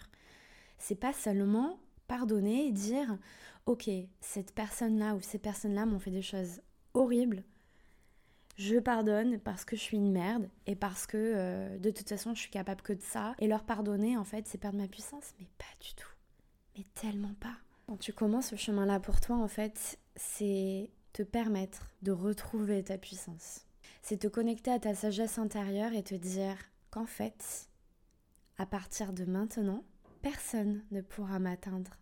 C'est 0.77 0.95
pas 0.95 1.11
seulement 1.11 1.77
pardonner 2.07 2.67
et 2.67 2.71
dire 2.71 3.17
ok, 3.65 3.89
cette 4.21 4.53
personne-là 4.53 5.15
ou 5.15 5.19
ces 5.19 5.39
personnes-là 5.39 5.85
m'ont 5.85 5.99
fait 5.99 6.11
des 6.11 6.21
choses 6.21 6.61
horribles. 6.93 7.43
Je 8.57 8.77
pardonne 8.79 9.39
parce 9.39 9.65
que 9.65 9.75
je 9.75 9.81
suis 9.81 9.97
une 9.97 10.13
merde 10.13 10.47
et 10.65 10.77
parce 10.77 11.05
que 11.05 11.17
euh, 11.17 11.77
de 11.77 11.89
toute 11.89 12.07
façon 12.07 12.33
je 12.33 12.39
suis 12.39 12.49
capable 12.49 12.81
que 12.81 12.93
de 12.93 13.01
ça. 13.01 13.35
Et 13.39 13.47
leur 13.47 13.65
pardonner, 13.65 14.15
en 14.15 14.23
fait, 14.23 14.47
c'est 14.47 14.57
perdre 14.57 14.77
ma 14.77 14.87
puissance. 14.87 15.33
Mais 15.39 15.47
pas 15.57 15.65
du 15.81 15.93
tout. 15.95 16.07
Mais 16.77 16.85
tellement 16.93 17.33
pas. 17.41 17.57
Quand 17.87 17.97
tu 17.97 18.13
commences 18.13 18.47
ce 18.47 18.55
chemin-là 18.55 19.01
pour 19.01 19.19
toi, 19.19 19.35
en 19.35 19.49
fait, 19.49 19.99
c'est 20.15 20.89
te 21.11 21.23
permettre 21.23 21.91
de 22.01 22.13
retrouver 22.13 22.81
ta 22.81 22.97
puissance. 22.97 23.64
C'est 24.07 24.17
te 24.17 24.27
connecter 24.27 24.69
à 24.69 24.77
ta 24.77 24.93
sagesse 24.93 25.39
intérieure 25.39 25.93
et 25.93 26.03
te 26.03 26.13
dire 26.13 26.57
qu'en 26.91 27.07
fait, 27.07 27.67
à 28.59 28.67
partir 28.67 29.13
de 29.13 29.25
maintenant, 29.25 29.83
personne 30.21 30.83
ne 30.91 31.01
pourra 31.01 31.39
m'atteindre 31.39 31.97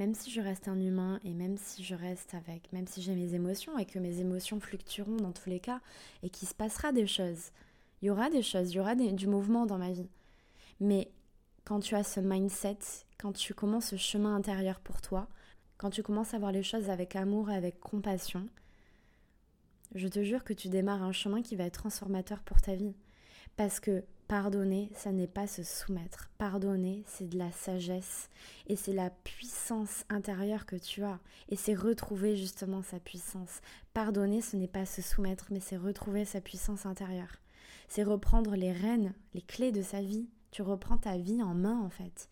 même 0.00 0.14
si 0.14 0.30
je 0.30 0.40
reste 0.40 0.66
un 0.66 0.80
humain 0.80 1.20
et 1.24 1.34
même 1.34 1.58
si 1.58 1.84
je 1.84 1.94
reste 1.94 2.32
avec, 2.32 2.72
même 2.72 2.86
si 2.86 3.02
j'ai 3.02 3.14
mes 3.14 3.34
émotions 3.34 3.76
et 3.76 3.84
que 3.84 3.98
mes 3.98 4.18
émotions 4.20 4.58
fluctueront 4.58 5.18
dans 5.18 5.32
tous 5.32 5.50
les 5.50 5.60
cas 5.60 5.82
et 6.22 6.30
qu'il 6.30 6.48
se 6.48 6.54
passera 6.54 6.90
des 6.90 7.06
choses, 7.06 7.50
il 8.00 8.06
y 8.06 8.10
aura 8.10 8.30
des 8.30 8.40
choses, 8.40 8.72
il 8.72 8.76
y 8.76 8.80
aura 8.80 8.94
du 8.94 9.26
mouvement 9.26 9.66
dans 9.66 9.76
ma 9.76 9.92
vie. 9.92 10.08
Mais 10.80 11.10
quand 11.64 11.80
tu 11.80 11.94
as 11.96 12.02
ce 12.02 12.18
mindset, 12.18 12.78
quand 13.18 13.32
tu 13.32 13.52
commences 13.52 13.88
ce 13.88 13.96
chemin 13.96 14.34
intérieur 14.34 14.80
pour 14.80 15.02
toi, 15.02 15.28
quand 15.76 15.90
tu 15.90 16.02
commences 16.02 16.32
à 16.32 16.38
voir 16.38 16.50
les 16.50 16.62
choses 16.62 16.88
avec 16.88 17.14
amour 17.14 17.50
et 17.50 17.56
avec 17.56 17.78
compassion, 17.78 18.48
je 19.94 20.08
te 20.08 20.22
jure 20.22 20.44
que 20.44 20.52
tu 20.52 20.68
démarres 20.68 21.02
un 21.02 21.12
chemin 21.12 21.42
qui 21.42 21.56
va 21.56 21.64
être 21.64 21.80
transformateur 21.80 22.42
pour 22.42 22.60
ta 22.60 22.74
vie. 22.74 22.94
Parce 23.56 23.80
que 23.80 24.04
Pardonner, 24.30 24.92
ça 24.94 25.10
n'est 25.10 25.26
pas 25.26 25.48
se 25.48 25.64
soumettre. 25.64 26.30
Pardonner, 26.38 27.02
c'est 27.08 27.28
de 27.28 27.36
la 27.36 27.50
sagesse 27.50 28.30
et 28.68 28.76
c'est 28.76 28.92
la 28.92 29.10
puissance 29.10 30.04
intérieure 30.08 30.66
que 30.66 30.76
tu 30.76 31.02
as. 31.02 31.18
Et 31.48 31.56
c'est 31.56 31.74
retrouver 31.74 32.36
justement 32.36 32.80
sa 32.80 33.00
puissance. 33.00 33.60
Pardonner, 33.92 34.40
ce 34.40 34.56
n'est 34.56 34.68
pas 34.68 34.86
se 34.86 35.02
soumettre, 35.02 35.48
mais 35.50 35.58
c'est 35.58 35.76
retrouver 35.76 36.24
sa 36.24 36.40
puissance 36.40 36.86
intérieure. 36.86 37.40
C'est 37.88 38.04
reprendre 38.04 38.54
les 38.54 38.70
rênes, 38.70 39.14
les 39.34 39.42
clés 39.42 39.72
de 39.72 39.82
sa 39.82 40.00
vie. 40.00 40.28
Tu 40.52 40.62
reprends 40.62 40.98
ta 40.98 41.18
vie 41.18 41.42
en 41.42 41.54
main 41.54 41.80
en 41.80 41.90
fait. 41.90 42.28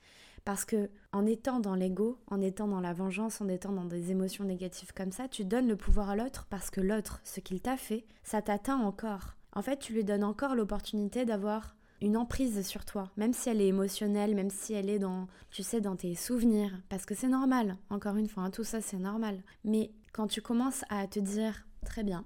Parce 0.48 0.64
que 0.64 0.88
en 1.12 1.26
étant 1.26 1.60
dans 1.60 1.74
l'ego, 1.74 2.16
en 2.26 2.40
étant 2.40 2.68
dans 2.68 2.80
la 2.80 2.94
vengeance, 2.94 3.42
en 3.42 3.48
étant 3.48 3.70
dans 3.70 3.84
des 3.84 4.12
émotions 4.12 4.44
négatives 4.44 4.94
comme 4.94 5.12
ça, 5.12 5.28
tu 5.28 5.44
donnes 5.44 5.68
le 5.68 5.76
pouvoir 5.76 6.08
à 6.08 6.16
l'autre 6.16 6.46
parce 6.48 6.70
que 6.70 6.80
l'autre, 6.80 7.20
ce 7.22 7.40
qu'il 7.40 7.60
t'a 7.60 7.76
fait, 7.76 8.06
ça 8.22 8.40
t'atteint 8.40 8.78
encore. 8.80 9.34
En 9.52 9.60
fait, 9.60 9.78
tu 9.78 9.92
lui 9.92 10.04
donnes 10.04 10.24
encore 10.24 10.54
l'opportunité 10.54 11.26
d'avoir 11.26 11.76
une 12.00 12.16
emprise 12.16 12.66
sur 12.66 12.86
toi, 12.86 13.10
même 13.18 13.34
si 13.34 13.50
elle 13.50 13.60
est 13.60 13.66
émotionnelle, 13.66 14.34
même 14.34 14.48
si 14.48 14.72
elle 14.72 14.88
est 14.88 14.98
dans, 14.98 15.26
tu 15.50 15.62
sais, 15.62 15.82
dans 15.82 15.96
tes 15.96 16.14
souvenirs, 16.14 16.80
parce 16.88 17.04
que 17.04 17.14
c'est 17.14 17.28
normal, 17.28 17.76
encore 17.90 18.16
une 18.16 18.26
fois, 18.26 18.44
hein, 18.44 18.50
tout 18.50 18.64
ça 18.64 18.80
c'est 18.80 18.96
normal. 18.96 19.42
Mais 19.64 19.92
quand 20.14 20.28
tu 20.28 20.40
commences 20.40 20.82
à 20.88 21.06
te 21.08 21.20
dire, 21.20 21.66
très 21.84 22.04
bien, 22.04 22.24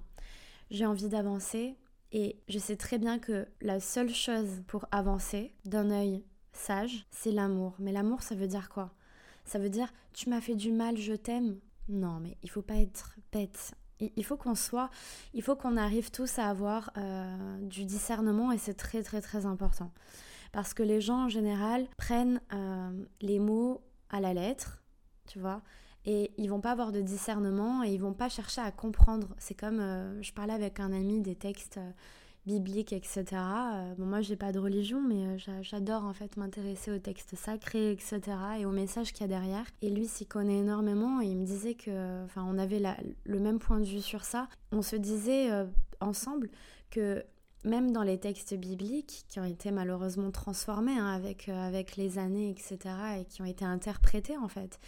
j'ai 0.71 0.85
envie 0.85 1.09
d'avancer, 1.09 1.75
et 2.13 2.39
je 2.47 2.57
sais 2.57 2.77
très 2.77 2.99
bien 2.99 3.19
que 3.19 3.49
la 3.59 3.81
seule 3.81 4.13
chose 4.13 4.63
pour 4.67 4.85
avancer 4.91 5.53
d'un 5.65 5.91
œil 5.91 6.23
sage, 6.53 7.05
c'est 7.11 7.31
l'amour. 7.31 7.75
Mais 7.79 7.91
l'amour, 7.91 8.21
ça 8.21 8.35
veut 8.35 8.47
dire 8.47 8.69
quoi? 8.69 8.91
Ça 9.45 9.59
veut 9.59 9.69
dire, 9.69 9.91
tu 10.13 10.29
m'as 10.29 10.41
fait 10.41 10.55
du 10.55 10.71
mal, 10.71 10.97
je 10.97 11.13
t'aime? 11.13 11.59
Non, 11.89 12.19
mais 12.21 12.37
il 12.43 12.49
faut 12.49 12.61
pas 12.61 12.77
être 12.77 13.15
bête 13.31 13.75
il 14.15 14.25
faut 14.25 14.37
qu'on 14.37 14.55
soit, 14.55 14.89
il 15.33 15.41
faut 15.41 15.55
qu'on 15.55 15.77
arrive 15.77 16.11
tous 16.11 16.39
à 16.39 16.49
avoir 16.49 16.91
euh, 16.97 17.57
du 17.61 17.85
discernement 17.85 18.51
et 18.51 18.57
c'est 18.57 18.73
très 18.73 19.03
très 19.03 19.21
très 19.21 19.45
important. 19.45 19.91
Parce 20.51 20.73
que 20.73 20.83
les 20.83 21.01
gens 21.01 21.25
en 21.25 21.29
général 21.29 21.87
prennent 21.97 22.41
euh, 22.53 23.05
les 23.21 23.39
mots 23.39 23.81
à 24.09 24.19
la 24.19 24.33
lettre, 24.33 24.83
tu 25.27 25.39
vois, 25.39 25.61
et 26.05 26.31
ils 26.37 26.49
vont 26.49 26.61
pas 26.61 26.71
avoir 26.71 26.91
de 26.91 27.01
discernement 27.01 27.83
et 27.83 27.89
ils 27.89 27.99
vont 27.99 28.13
pas 28.13 28.29
chercher 28.29 28.61
à 28.61 28.71
comprendre. 28.71 29.29
C'est 29.37 29.55
comme, 29.55 29.79
euh, 29.79 30.21
je 30.21 30.33
parlais 30.33 30.53
avec 30.53 30.79
un 30.79 30.91
ami 30.91 31.21
des 31.21 31.35
textes 31.35 31.79
biblique, 32.45 32.91
etc. 32.93 33.23
Euh, 33.33 33.93
bon, 33.97 34.05
moi, 34.05 34.21
j'ai 34.21 34.35
pas 34.35 34.51
de 34.51 34.59
religion, 34.59 35.01
mais 35.01 35.25
euh, 35.25 35.61
j'adore 35.61 36.03
en 36.03 36.13
fait 36.13 36.35
m'intéresser 36.37 36.91
aux 36.91 36.99
textes 36.99 37.35
sacrés, 37.35 37.91
etc. 37.91 38.21
et 38.59 38.65
aux 38.65 38.71
messages 38.71 39.13
qu'il 39.13 39.21
y 39.21 39.23
a 39.25 39.27
derrière. 39.27 39.65
Et 39.81 39.89
lui 39.89 40.07
s'y 40.07 40.25
connaît 40.25 40.59
énormément 40.59 41.21
et 41.21 41.27
il 41.27 41.37
me 41.37 41.45
disait 41.45 41.75
que, 41.75 42.23
enfin, 42.25 42.45
on 42.47 42.57
avait 42.57 42.81
le 43.25 43.39
même 43.39 43.59
point 43.59 43.79
de 43.79 43.85
vue 43.85 44.01
sur 44.01 44.25
ça. 44.25 44.47
On 44.71 44.81
se 44.81 44.95
disait 44.95 45.51
euh, 45.51 45.65
ensemble 46.01 46.49
que 46.89 47.23
même 47.63 47.91
dans 47.91 48.03
les 48.03 48.19
textes 48.19 48.53
bibliques 48.55 49.25
qui 49.29 49.39
ont 49.39 49.45
été 49.45 49.71
malheureusement 49.71 50.31
transformés 50.31 50.97
hein, 50.97 51.07
avec, 51.07 51.47
avec 51.47 51.95
les 51.95 52.17
années, 52.17 52.49
etc., 52.49 52.77
et 53.21 53.25
qui 53.25 53.41
ont 53.41 53.45
été 53.45 53.63
interprétés 53.63 54.37
en 54.37 54.49
fait. 54.49 54.79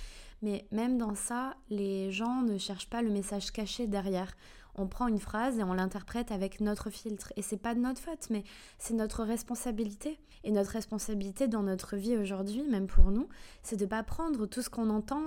Mais 0.41 0.67
même 0.71 0.97
dans 0.97 1.15
ça, 1.15 1.55
les 1.69 2.11
gens 2.11 2.41
ne 2.41 2.57
cherchent 2.57 2.89
pas 2.89 3.01
le 3.01 3.09
message 3.09 3.51
caché 3.51 3.87
derrière 3.87 4.35
on 4.75 4.87
prend 4.87 5.07
une 5.07 5.19
phrase 5.19 5.57
et 5.59 5.63
on 5.63 5.73
l'interprète 5.73 6.31
avec 6.31 6.59
notre 6.61 6.89
filtre. 6.89 7.33
Et 7.35 7.41
c'est 7.41 7.57
pas 7.57 7.73
de 7.73 7.79
notre 7.79 8.01
faute, 8.01 8.29
mais 8.29 8.43
c'est 8.77 8.93
notre 8.93 9.23
responsabilité. 9.23 10.19
Et 10.43 10.51
notre 10.51 10.71
responsabilité 10.71 11.47
dans 11.47 11.63
notre 11.63 11.95
vie 11.95 12.17
aujourd'hui, 12.17 12.63
même 12.63 12.87
pour 12.87 13.11
nous, 13.11 13.27
c'est 13.63 13.77
de 13.77 13.85
pas 13.85 14.03
prendre 14.03 14.45
tout 14.45 14.61
ce 14.61 14.69
qu'on 14.69 14.89
entend 14.89 15.23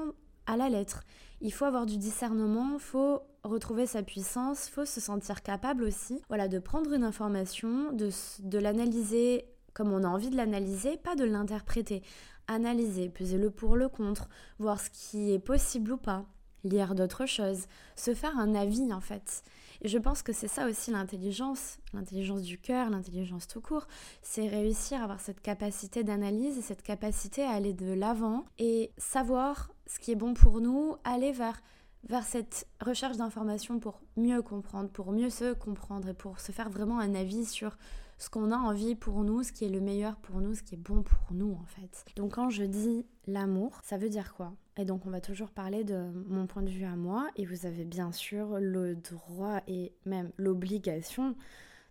à 0.47 0.57
la 0.57 0.69
lettre. 0.69 1.03
Il 1.41 1.53
faut 1.53 1.65
avoir 1.65 1.87
du 1.87 1.99
discernement, 1.99 2.79
faut 2.79 3.21
retrouver 3.43 3.87
sa 3.87 4.03
puissance, 4.03 4.69
faut 4.69 4.85
se 4.85 5.01
sentir 5.01 5.43
capable 5.43 5.85
aussi, 5.85 6.21
voilà, 6.29 6.49
de 6.49 6.59
prendre 6.59 6.93
une 6.93 7.05
information, 7.05 7.93
de, 7.93 8.11
de 8.41 8.59
l'analyser 8.59 9.45
comme 9.79 9.93
on 9.93 10.03
a 10.03 10.09
envie 10.09 10.29
de 10.29 10.37
l'analyser, 10.37 10.97
pas 10.97 11.15
de 11.15 11.25
l'interpréter. 11.25 12.03
Analyser, 12.49 13.09
peser 13.09 13.39
le 13.39 13.49
pour, 13.49 13.77
le 13.77 13.89
contre, 13.89 14.29
voir 14.59 14.81
ce 14.81 14.91
qui 14.91 15.33
est 15.33 15.39
possible 15.39 15.93
ou 15.93 15.97
pas 15.97 16.27
lire 16.65 16.95
d'autres 16.95 17.27
choses, 17.27 17.67
se 17.97 18.15
faire 18.15 18.37
un 18.39 18.55
avis 18.55 18.93
en 18.93 19.01
fait. 19.01 19.43
Et 19.81 19.89
je 19.89 19.99
pense 19.99 20.23
que 20.23 20.33
c'est 20.33 20.49
ça 20.49 20.67
aussi 20.67 20.91
l'intelligence, 20.91 21.79
l'intelligence 21.93 22.43
du 22.43 22.59
cœur, 22.59 22.91
l'intelligence 22.91 23.47
tout 23.47 23.61
court, 23.61 23.87
c'est 24.23 24.49
réussir 24.49 25.01
à 25.01 25.05
avoir 25.05 25.21
cette 25.21 25.41
capacité 25.41 26.03
d'analyse 26.03 26.59
et 26.59 26.63
cette 26.63 26.83
capacité 26.83 27.45
à 27.45 27.51
aller 27.51 27.73
de 27.73 27.93
l'avant 27.93 28.45
et 28.59 28.91
savoir 28.99 29.71
ce 29.87 29.99
qui 30.01 30.11
est 30.11 30.17
bon 30.17 30.35
pour 30.35 30.61
nous, 30.61 30.97
aller 31.05 31.33
vers 31.33 31.63
vers 32.09 32.25
cette 32.25 32.67
recherche 32.81 33.17
d'informations 33.17 33.81
pour 33.81 34.01
mieux 34.17 34.41
comprendre, 34.41 34.89
pour 34.89 35.13
mieux 35.13 35.31
se 35.31 35.53
comprendre 35.53 36.09
et 36.09 36.15
pour 36.15 36.41
se 36.41 36.53
faire 36.53 36.71
vraiment 36.71 37.01
un 37.01 37.15
avis 37.15 37.45
sur 37.45 37.77
ce 38.19 38.29
qu'on 38.31 38.51
a 38.51 38.57
envie 38.57 38.95
pour 38.95 39.23
nous, 39.25 39.43
ce 39.43 39.53
qui 39.53 39.65
est 39.65 39.69
le 39.69 39.81
meilleur 39.81 40.17
pour 40.17 40.41
nous, 40.41 40.55
ce 40.55 40.63
qui 40.63 40.75
est 40.75 40.79
bon 40.79 41.03
pour 41.03 41.33
nous 41.33 41.53
en 41.53 41.65
fait. 41.65 42.05
Donc 42.17 42.35
quand 42.35 42.51
je 42.51 42.65
dis 42.65 43.07
l'amour, 43.27 43.81
ça 43.85 43.97
veut 43.97 44.09
dire 44.09 44.35
quoi? 44.35 44.53
Et 44.77 44.85
donc 44.85 45.07
on 45.07 45.11
va 45.11 45.21
toujours 45.21 45.51
parler 45.51 45.85
de 45.85 46.11
mon 46.27 46.47
point 46.47 46.63
de 46.63 46.71
vue 46.71 46.85
à 46.85 46.97
moi 46.97 47.29
et 47.37 47.45
vous 47.45 47.67
avez 47.67 47.85
bien 47.85 48.13
sûr 48.13 48.59
le 48.61 48.97
droit 48.97 49.61
et 49.67 49.93
même 50.05 50.31
l'obligation 50.37 51.37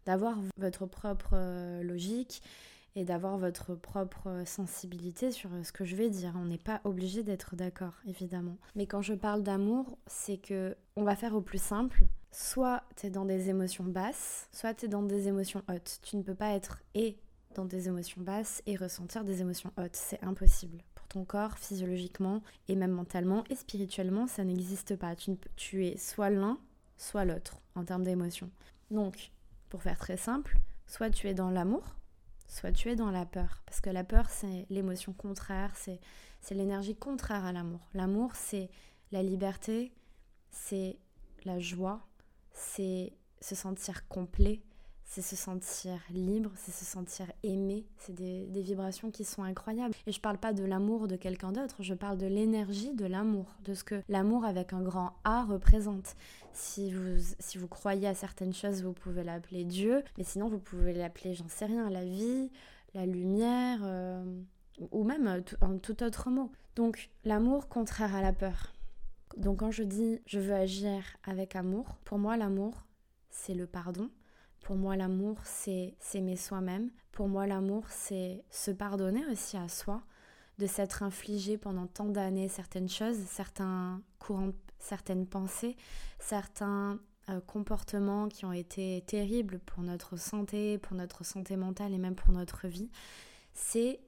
d'avoir 0.06 0.38
votre 0.58 0.86
propre 0.86 1.32
euh, 1.34 1.84
logique 1.84 2.42
et 2.96 3.06
d'avoir 3.06 3.38
votre 3.38 3.76
propre 3.76 4.42
sensibilité 4.46 5.32
sur 5.32 5.52
ce 5.64 5.72
que 5.72 5.86
je 5.86 5.96
vais 5.96 6.10
dire. 6.10 6.34
On 6.36 6.46
n'est 6.46 6.58
pas 6.58 6.82
obligé 6.84 7.22
d'être 7.22 7.56
d'accord, 7.56 7.94
évidemment. 8.08 8.58
Mais 8.76 8.88
quand 8.88 9.04
je 9.04 9.14
parle 9.14 9.44
d'amour, 9.44 10.00
c'est 10.08 10.38
que 10.38 10.76
on 10.96 11.04
va 11.04 11.16
faire 11.16 11.36
au 11.36 11.42
plus 11.42 11.62
simple. 11.62 12.06
Soit 12.32 12.84
tu 12.96 13.08
es 13.08 13.10
dans 13.10 13.26
des 13.26 13.50
émotions 13.50 13.84
basses, 13.84 14.48
soit 14.52 14.74
tu 14.74 14.86
es 14.86 14.88
dans 14.88 15.02
des 15.02 15.28
émotions 15.28 15.64
hautes. 15.70 16.00
Tu 16.04 16.18
ne 16.18 16.24
peux 16.24 16.36
pas 16.36 16.54
être 16.54 16.82
et 16.94 17.18
dans 17.56 17.66
des 17.66 17.88
émotions 17.88 18.22
basses 18.22 18.62
et 18.66 18.76
ressentir 18.76 19.24
des 19.24 19.42
émotions 19.42 19.72
hautes. 19.78 19.96
C'est 19.96 20.24
impossible. 20.24 20.84
Pour 20.94 21.08
ton 21.08 21.26
corps, 21.26 21.58
physiologiquement, 21.58 22.42
et 22.68 22.76
même 22.76 22.92
mentalement 22.92 23.44
et 23.50 23.56
spirituellement, 23.56 24.28
ça 24.28 24.44
n'existe 24.44 24.96
pas. 24.96 25.16
Tu, 25.16 25.38
tu 25.56 25.86
es 25.86 25.98
soit 25.98 26.30
l'un, 26.30 26.60
soit 26.98 27.26
l'autre 27.26 27.62
en 27.76 27.84
termes 27.84 28.04
d'émotions. 28.04 28.52
Donc, 28.92 29.32
pour 29.70 29.82
faire 29.82 29.98
très 29.98 30.18
simple, 30.18 30.58
soit 30.86 31.10
tu 31.10 31.28
es 31.28 31.34
dans 31.34 31.50
l'amour, 31.50 31.98
soit 32.48 32.72
tu 32.72 32.90
es 32.90 32.96
dans 32.96 33.12
la 33.12 33.26
peur. 33.26 33.62
Parce 33.66 33.82
que 33.82 33.90
la 33.90 34.04
peur, 34.04 34.30
c'est 34.30 34.66
l'émotion 34.70 35.14
contraire, 35.14 35.74
c'est, 35.76 36.00
l'énergie 36.52 36.96
contraire 36.96 37.46
à 37.46 37.52
l'amour. 37.52 37.82
L'amour, 37.94 38.32
c'est 38.36 38.70
la 39.12 39.22
liberté, 39.22 39.92
c'est 40.52 40.98
la 41.46 41.60
joie, 41.60 42.06
c'est 42.58 43.14
se 43.40 43.56
sentir 43.56 44.08
complet, 44.08 44.62
c'est 45.04 45.22
se 45.22 45.36
sentir 45.36 46.00
libre, 46.10 46.52
c'est 46.56 46.74
se 46.74 46.84
sentir 46.84 47.28
aimé. 47.44 47.86
C'est 47.98 48.14
des, 48.14 48.62
vibrations 48.62 49.12
qui 49.12 49.24
sont 49.24 49.44
incroyables. 49.44 49.94
Et 50.06 50.12
je 50.12 50.20
parle 50.20 50.38
pas 50.38 50.54
de 50.54 50.66
l'amour 50.66 51.08
de 51.08 51.16
quelqu'un 51.16 51.52
d'autre, 51.52 51.76
je 51.80 51.94
parle 51.94 52.18
de 52.18 52.26
l'énergie 52.26 52.94
de 52.94 53.06
l'amour, 53.06 53.46
de 53.64 53.74
ce 53.74 53.84
que 53.84 54.02
l'amour 54.10 54.44
avec 54.44 54.74
un 54.74 54.82
grand 54.82 55.14
A 55.24 55.46
représente. 55.46 56.16
Si 56.52 56.92
vous, 56.92 57.24
si 57.40 57.58
vous 57.58 57.68
croyez 57.68 58.08
à 58.08 58.16
certaines 58.16 58.54
choses, 58.54 58.84
vous 58.84 58.94
pouvez 58.94 59.24
l'appeler 59.24 59.64
Dieu, 59.64 60.04
mais 60.18 60.24
sinon 60.24 60.50
vous 60.50 60.60
pouvez 60.60 60.94
l'appeler, 60.94 61.36
j'en 61.36 61.48
sais 61.48 61.66
rien, 61.66 61.90
la 61.90 62.04
vie, 62.04 62.50
la 62.94 63.06
lumière, 63.06 63.80
euh, 63.84 64.24
ou 64.92 65.04
même 65.04 65.44
un 65.62 65.78
tout 65.78 66.04
autre 66.04 66.30
mot. 66.32 66.52
Donc 66.76 67.10
l'amour 67.24 67.70
contraire 67.70 68.16
à 68.16 68.22
la 68.22 68.34
peur. 68.34 68.74
Donc 69.38 69.60
quand 69.60 69.72
je 69.72 69.84
dis 69.84 70.22
je 70.26 70.40
veux 70.40 70.54
agir 70.54 71.04
avec 71.24 71.56
amour, 71.56 71.98
pour 72.04 72.18
moi 72.18 72.36
l'amour, 72.38 72.86
c'est 73.30 73.54
le 73.54 73.68
pardon, 73.68 74.10
pour 74.68 74.76
moi, 74.76 74.98
l'amour, 74.98 75.38
c'est 75.46 75.96
s'aimer 76.02 76.36
soi-même. 76.36 76.90
Pour 77.14 77.30
moi, 77.30 77.48
l'amour, 77.48 77.86
c'est 77.88 78.44
se 78.52 78.70
pardonner 78.70 79.26
aussi 79.28 79.56
à 79.56 79.70
soi, 79.70 80.04
de 80.58 80.68
s'être 80.68 81.04
infligé 81.04 81.58
pendant 81.58 81.88
tant 81.88 82.10
d'années 82.10 82.50
certaines 82.50 82.90
choses, 82.90 83.16
certains 83.30 84.02
courants, 84.20 84.52
certaines 84.78 85.26
pensées, 85.26 85.78
certains 86.20 87.00
euh, 87.30 87.40
comportements 87.40 88.28
qui 88.28 88.44
ont 88.44 88.52
été 88.52 89.06
terribles 89.08 89.60
pour 89.60 89.84
notre 89.84 90.18
santé, 90.18 90.78
pour 90.80 90.98
notre 90.98 91.24
santé 91.24 91.56
mentale 91.56 91.94
et 91.94 91.98
même 91.98 92.16
pour 92.16 92.34
notre 92.34 92.68
vie. 92.68 92.90
C'est 93.54 94.02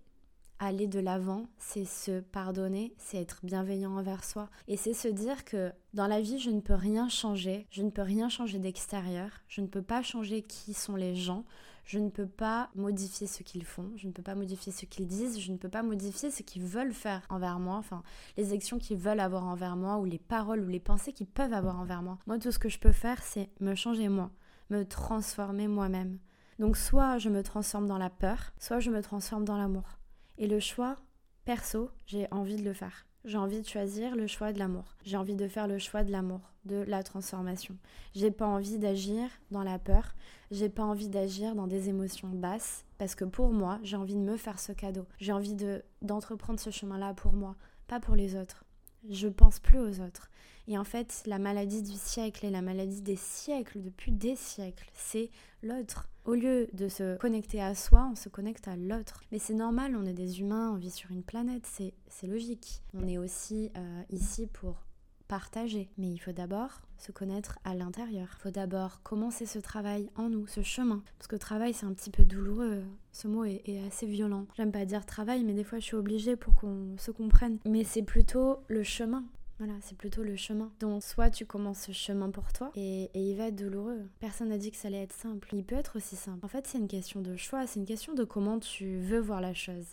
aller 0.60 0.88
de 0.88 1.00
l'avant, 1.00 1.48
c'est 1.58 1.86
se 1.86 2.20
pardonner, 2.20 2.94
c'est 2.98 3.18
être 3.18 3.40
bienveillant 3.44 3.98
envers 3.98 4.24
soi. 4.24 4.50
Et 4.68 4.78
c'est 4.78 4.94
se 4.94 5.08
dire 5.08 5.46
que 5.46 5.72
dans 5.94 6.08
la 6.08 6.22
vie, 6.22 6.40
je 6.40 6.50
ne 6.50 6.60
peux 6.60 6.74
rien 6.74 7.10
changer, 7.10 7.66
je 7.72 7.82
ne 7.82 7.90
peux 7.90 8.02
rien 8.02 8.30
changer 8.30 8.60
d'extérieur, 8.60 9.30
je 9.48 9.62
ne 9.62 9.68
peux 9.68 9.82
pas 9.82 10.04
changer 10.04 10.42
qui 10.42 10.74
sont 10.74 10.96
les 10.96 11.16
gens, 11.16 11.46
je 11.86 11.98
ne 11.98 12.10
peux 12.10 12.28
pas 12.28 12.70
modifier 12.76 13.26
ce 13.26 13.42
qu'ils 13.42 13.66
font, 13.66 13.90
je 13.96 14.08
ne 14.08 14.12
peux 14.12 14.22
pas 14.22 14.36
modifier 14.36 14.72
ce 14.72 14.86
qu'ils 14.86 15.08
disent, 15.08 15.40
je 15.40 15.52
ne 15.52 15.58
peux 15.58 15.70
pas 15.70 15.82
modifier 15.82 16.30
ce 16.30 16.44
qu'ils 16.44 16.64
veulent 16.64 16.94
faire 16.94 17.26
envers 17.30 17.58
moi, 17.58 17.78
enfin 17.78 18.04
les 18.38 18.54
actions 18.54 18.78
qu'ils 18.78 18.98
veulent 18.98 19.20
avoir 19.20 19.46
envers 19.46 19.76
moi 19.76 19.98
ou 19.98 20.06
les 20.06 20.20
paroles 20.20 20.64
ou 20.64 20.68
les 20.68 20.80
pensées 20.80 21.14
qu'ils 21.14 21.28
peuvent 21.28 21.54
avoir 21.54 21.80
envers 21.80 22.04
moi. 22.04 22.20
Moi, 22.28 22.38
tout 22.38 22.52
ce 22.52 22.60
que 22.60 22.70
je 22.70 22.80
peux 22.80 22.92
faire, 22.92 23.24
c'est 23.24 23.50
me 23.60 23.74
changer 23.74 24.08
moi, 24.08 24.30
me 24.70 24.84
transformer 24.84 25.68
moi-même. 25.68 26.20
Donc 26.60 26.76
soit 26.78 27.18
je 27.18 27.30
me 27.30 27.42
transforme 27.42 27.88
dans 27.88 27.98
la 27.98 28.10
peur, 28.10 28.52
soit 28.60 28.82
je 28.82 28.92
me 28.92 29.02
transforme 29.02 29.46
dans 29.46 29.58
l'amour. 29.58 29.98
Et 30.42 30.48
le 30.48 30.62
choix, 30.62 30.96
perso, 31.44 31.92
j'ai 32.06 32.26
envie 32.32 32.56
de 32.56 32.64
le 32.64 32.72
faire. 32.72 33.06
J'ai 33.26 33.38
envie 33.38 33.62
de 33.62 33.68
choisir 33.68 34.16
le 34.16 34.26
choix 34.26 34.54
de 34.54 34.60
l'amour. 34.60 34.96
J'ai 35.04 35.18
envie 35.18 35.36
de 35.36 35.50
faire 35.50 35.68
le 35.68 35.80
choix 35.80 36.06
de 36.06 36.14
l'amour, 36.14 36.40
de 36.64 36.78
la 36.88 37.04
transformation. 37.04 37.76
J'ai 38.16 38.32
pas 38.32 38.48
envie 38.48 38.78
d'agir 38.78 39.28
dans 39.52 39.64
la 39.64 39.78
peur. 39.78 40.16
J'ai 40.50 40.70
pas 40.70 40.84
envie 40.84 41.10
d'agir 41.10 41.56
dans 41.56 41.68
des 41.68 41.90
émotions 41.90 42.30
basses 42.30 42.86
parce 42.98 43.16
que 43.16 43.26
pour 43.26 43.52
moi, 43.52 43.80
j'ai 43.84 43.98
envie 43.98 44.16
de 44.16 44.22
me 44.22 44.38
faire 44.38 44.62
ce 44.62 44.72
cadeau. 44.72 45.06
J'ai 45.20 45.34
envie 45.34 45.56
de 45.56 45.84
d'entreprendre 46.02 46.62
ce 46.62 46.70
chemin-là 46.70 47.14
pour 47.14 47.34
moi, 47.34 47.58
pas 47.88 48.00
pour 48.00 48.16
les 48.16 48.38
autres. 48.38 48.64
Je 49.10 49.28
pense 49.28 49.60
plus 49.60 49.80
aux 49.80 50.00
autres. 50.00 50.30
Et 50.70 50.78
en 50.78 50.86
fait, 50.86 51.24
la 51.26 51.40
maladie 51.40 51.82
du 51.82 51.98
siècle 51.98 52.46
et 52.46 52.50
la 52.50 52.62
maladie 52.62 53.02
des 53.02 53.18
siècles, 53.18 53.82
depuis 53.82 54.14
des 54.14 54.38
siècles, 54.38 54.90
c'est 54.94 55.32
l'autre. 55.64 56.08
Au 56.30 56.36
lieu 56.36 56.68
de 56.74 56.90
se 56.90 57.18
connecter 57.18 57.60
à 57.60 57.74
soi, 57.74 58.08
on 58.12 58.16
se 58.16 58.30
connecte 58.30 58.68
à 58.68 58.76
l'autre. 58.76 59.24
Mais 59.32 59.40
c'est 59.40 59.56
normal, 59.56 59.96
on 59.96 60.06
est 60.06 60.14
des 60.14 60.42
humains, 60.42 60.70
on 60.72 60.76
vit 60.76 60.92
sur 60.92 61.10
une 61.10 61.24
planète, 61.24 61.66
c'est 61.66 62.28
logique. 62.28 62.84
On 62.94 63.08
est 63.08 63.18
aussi 63.18 63.72
euh, 63.76 64.02
ici 64.12 64.46
pour 64.46 64.86
partager. 65.28 65.90
Mais 65.98 66.08
il 66.08 66.20
faut 66.20 66.32
d'abord 66.32 66.82
se 67.00 67.12
connaître 67.12 67.58
à 67.64 67.74
l'intérieur. 67.74 68.28
Il 68.38 68.42
faut 68.44 68.52
d'abord 68.52 69.02
commencer 69.02 69.48
ce 69.48 69.58
travail 69.58 70.12
en 70.16 70.30
nous, 70.30 70.46
ce 70.46 70.62
chemin. 70.62 71.02
Parce 71.18 71.26
que 71.26 71.36
travail, 71.36 71.74
c'est 71.74 71.88
un 71.88 71.94
petit 71.94 72.12
peu 72.12 72.26
douloureux. 72.26 72.84
Ce 73.12 73.28
mot 73.28 73.44
est, 73.44 73.64
est 73.66 73.84
assez 73.88 74.06
violent. 74.06 74.46
J'aime 74.56 74.72
pas 74.72 74.86
dire 74.86 75.08
travail, 75.08 75.44
mais 75.44 75.54
des 75.54 75.64
fois, 75.64 75.80
je 75.80 75.86
suis 75.86 75.96
obligée 75.96 76.36
pour 76.36 76.54
qu'on 76.54 76.96
se 77.00 77.10
comprenne. 77.10 77.58
Mais 77.66 77.84
c'est 77.84 78.04
plutôt 78.04 78.60
le 78.68 78.84
chemin. 78.84 79.24
Voilà, 79.60 79.74
c'est 79.82 79.98
plutôt 79.98 80.24
le 80.24 80.38
chemin. 80.38 80.72
Donc, 80.80 81.04
soit 81.04 81.30
tu 81.30 81.46
commences 81.46 81.82
ce 81.82 81.92
chemin 81.92 82.30
pour 82.30 82.54
toi 82.54 82.72
et, 82.76 83.12
il 83.14 83.36
va 83.36 83.48
être 83.48 83.58
douloureux. 83.58 84.08
Personne 84.22 84.50
n'a 84.50 84.58
dit 84.58 84.72
que 84.72 84.78
ça 84.78 84.88
allait 84.88 85.04
être 85.04 85.14
simple. 85.14 85.50
Il 85.52 85.66
peut 85.66 85.76
être 85.76 85.98
aussi 85.98 86.16
simple. 86.16 86.44
En 86.46 86.48
fait, 86.48 86.66
c'est 86.66 86.78
une 86.78 86.88
question 86.88 87.20
de 87.20 87.36
choix, 87.36 87.68
c'est 87.68 87.82
une 87.82 87.86
question 87.86 88.14
de 88.14 88.24
comment 88.24 88.60
tu 88.60 89.00
veux 89.00 89.20
voir 89.20 89.42
la 89.42 89.54
chose. 89.54 89.86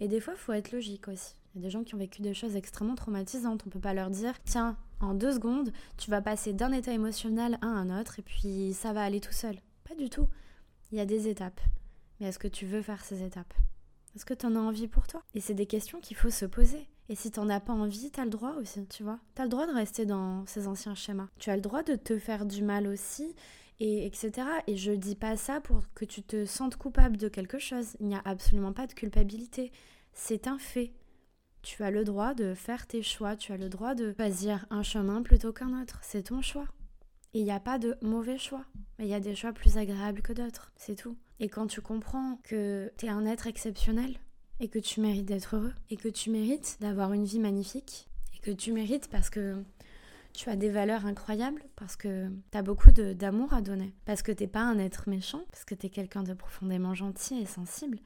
Et 0.00 0.08
des 0.08 0.18
fois, 0.18 0.32
il 0.32 0.38
faut 0.38 0.54
être 0.54 0.72
logique 0.72 1.08
aussi. 1.08 1.34
Il 1.54 1.60
y 1.60 1.64
a 1.64 1.66
des 1.66 1.70
gens 1.70 1.84
qui 1.84 1.94
ont 1.94 1.98
vécu 1.98 2.22
des 2.22 2.32
choses 2.32 2.56
extrêmement 2.56 2.94
traumatisantes. 2.94 3.64
On 3.66 3.70
peut 3.70 3.78
pas 3.78 3.92
leur 3.92 4.08
dire, 4.08 4.32
tiens, 4.44 4.78
en 5.00 5.12
deux 5.12 5.32
secondes, 5.32 5.72
tu 5.98 6.10
vas 6.10 6.22
passer 6.22 6.54
d'un 6.54 6.72
état 6.72 6.94
émotionnel 6.94 7.58
à 7.60 7.66
un 7.66 8.00
autre 8.00 8.18
et 8.18 8.22
puis 8.22 8.72
ça 8.72 8.94
va 8.94 9.02
aller 9.02 9.20
tout 9.20 9.32
seul. 9.32 9.56
Pas 9.86 9.94
du 9.94 10.08
tout. 10.08 10.26
Il 10.90 10.96
y 10.96 11.02
a 11.02 11.06
des 11.06 11.28
étapes. 11.28 11.60
Mais 12.18 12.28
est-ce 12.28 12.38
que 12.38 12.48
tu 12.48 12.64
veux 12.64 12.80
faire 12.80 13.04
ces 13.04 13.22
étapes? 13.22 13.52
Est-ce 14.16 14.24
que 14.24 14.32
tu 14.32 14.46
en 14.46 14.56
as 14.56 14.60
envie 14.60 14.88
pour 14.88 15.06
toi? 15.06 15.22
Et 15.34 15.40
c'est 15.40 15.52
des 15.52 15.66
questions 15.66 16.00
qu'il 16.00 16.16
faut 16.16 16.30
se 16.30 16.46
poser. 16.46 16.88
Et 17.12 17.14
si 17.14 17.30
t'en 17.30 17.50
as 17.50 17.60
pas 17.60 17.74
envie, 17.74 18.10
t'as 18.10 18.24
le 18.24 18.30
droit 18.30 18.54
aussi, 18.54 18.86
tu 18.86 19.02
vois. 19.02 19.18
T'as 19.34 19.42
le 19.42 19.50
droit 19.50 19.66
de 19.66 19.74
rester 19.74 20.06
dans 20.06 20.46
ces 20.46 20.66
anciens 20.66 20.94
schémas. 20.94 21.28
Tu 21.38 21.50
as 21.50 21.56
le 21.56 21.60
droit 21.60 21.82
de 21.82 21.94
te 21.94 22.18
faire 22.18 22.46
du 22.46 22.62
mal 22.62 22.86
aussi, 22.86 23.36
et 23.80 24.06
etc. 24.06 24.32
Et 24.66 24.78
je 24.78 24.92
dis 24.92 25.14
pas 25.14 25.36
ça 25.36 25.60
pour 25.60 25.82
que 25.94 26.06
tu 26.06 26.22
te 26.22 26.46
sentes 26.46 26.76
coupable 26.76 27.18
de 27.18 27.28
quelque 27.28 27.58
chose. 27.58 27.98
Il 28.00 28.06
n'y 28.06 28.14
a 28.14 28.22
absolument 28.24 28.72
pas 28.72 28.86
de 28.86 28.94
culpabilité. 28.94 29.72
C'est 30.14 30.46
un 30.46 30.56
fait. 30.56 30.94
Tu 31.60 31.82
as 31.82 31.90
le 31.90 32.02
droit 32.02 32.32
de 32.32 32.54
faire 32.54 32.86
tes 32.86 33.02
choix, 33.02 33.36
tu 33.36 33.52
as 33.52 33.58
le 33.58 33.68
droit 33.68 33.94
de 33.94 34.14
choisir 34.14 34.64
un 34.70 34.82
chemin 34.82 35.20
plutôt 35.20 35.52
qu'un 35.52 35.82
autre. 35.82 35.98
C'est 36.00 36.28
ton 36.28 36.40
choix. 36.40 36.68
Et 37.34 37.40
il 37.40 37.44
n'y 37.44 37.52
a 37.52 37.60
pas 37.60 37.78
de 37.78 37.94
mauvais 38.00 38.38
choix. 38.38 38.64
Mais 38.98 39.04
il 39.04 39.10
y 39.10 39.14
a 39.14 39.20
des 39.20 39.34
choix 39.34 39.52
plus 39.52 39.76
agréables 39.76 40.22
que 40.22 40.32
d'autres. 40.32 40.72
C'est 40.76 40.96
tout. 40.96 41.18
Et 41.40 41.50
quand 41.50 41.66
tu 41.66 41.82
comprends 41.82 42.38
que 42.42 42.90
tu 42.96 43.04
es 43.04 43.10
un 43.10 43.26
être 43.26 43.48
exceptionnel, 43.48 44.16
et 44.60 44.68
que 44.68 44.78
tu 44.78 45.00
mérites 45.00 45.26
d'être 45.26 45.56
heureux. 45.56 45.72
Et 45.90 45.96
que 45.96 46.08
tu 46.08 46.30
mérites 46.30 46.78
d'avoir 46.80 47.12
une 47.12 47.24
vie 47.24 47.40
magnifique. 47.40 48.08
Et 48.34 48.38
que 48.38 48.50
tu 48.50 48.72
mérites 48.72 49.08
parce 49.08 49.30
que 49.30 49.62
tu 50.32 50.48
as 50.48 50.56
des 50.56 50.70
valeurs 50.70 51.06
incroyables, 51.06 51.62
parce 51.76 51.96
que 51.96 52.30
tu 52.50 52.58
as 52.58 52.62
beaucoup 52.62 52.90
d'amour 52.90 53.52
à 53.52 53.60
donner, 53.60 53.92
parce 54.04 54.22
que 54.22 54.32
t'es 54.32 54.46
pas 54.46 54.62
un 54.62 54.78
être 54.78 55.08
méchant, 55.08 55.44
parce 55.50 55.64
que 55.64 55.74
tu 55.74 55.86
es 55.86 55.90
quelqu'un 55.90 56.22
de 56.22 56.34
profondément 56.34 56.94
gentil 56.94 57.38
et 57.38 57.46
sensible. 57.46 57.98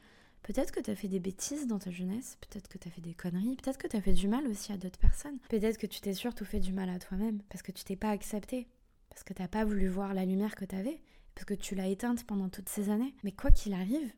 Peut-être 0.43 0.71
que 0.71 0.81
tu 0.81 0.91
as 0.91 0.97
fait 0.97 1.09
des 1.09 1.19
bêtises 1.19 1.67
dans 1.67 1.79
ta 1.79 1.91
jeunesse, 1.91 2.39
peut-être 2.41 2.69
que 2.69 2.79
tu 2.79 2.87
as 2.87 2.91
fait 2.91 3.01
des 3.01 3.15
conneries, 3.15 3.57
peut-être 3.57 3.79
que 3.79 3.89
tu 3.89 3.97
as 3.97 4.01
fait 4.01 4.13
du 4.13 4.29
mal 4.29 4.47
aussi 4.47 4.73
à 4.73 4.77
d'autres 4.77 4.99
personnes. 4.99 5.39
Peut-être 5.49 5.79
que 5.79 5.87
tu 5.87 6.01
t'es 6.01 6.15
surtout 6.15 6.45
fait 6.45 6.61
du 6.61 6.73
mal 6.73 6.89
à 6.89 6.99
toi-même. 6.99 7.43
Parce 7.49 7.63
que 7.63 7.73
tu 7.73 7.83
t'es 7.83 7.97
pas 7.97 8.11
accepté, 8.11 8.69
parce 9.09 9.25
que 9.25 9.33
t'as 9.33 9.49
pas 9.49 9.65
voulu 9.65 9.89
voir 9.89 10.15
la 10.15 10.25
lumière 10.25 10.55
que 10.55 10.65
tu 10.65 10.77
avais, 10.77 11.01
parce 11.35 11.47
que 11.47 11.55
tu 11.55 11.75
l'as 11.75 11.89
éteinte 11.89 12.25
pendant 12.25 12.49
toutes 12.49 12.69
ces 12.69 12.91
années. 12.91 13.15
Mais 13.25 13.33
quoi 13.33 13.51
qu'il 13.51 13.75
arrive, 13.75 14.13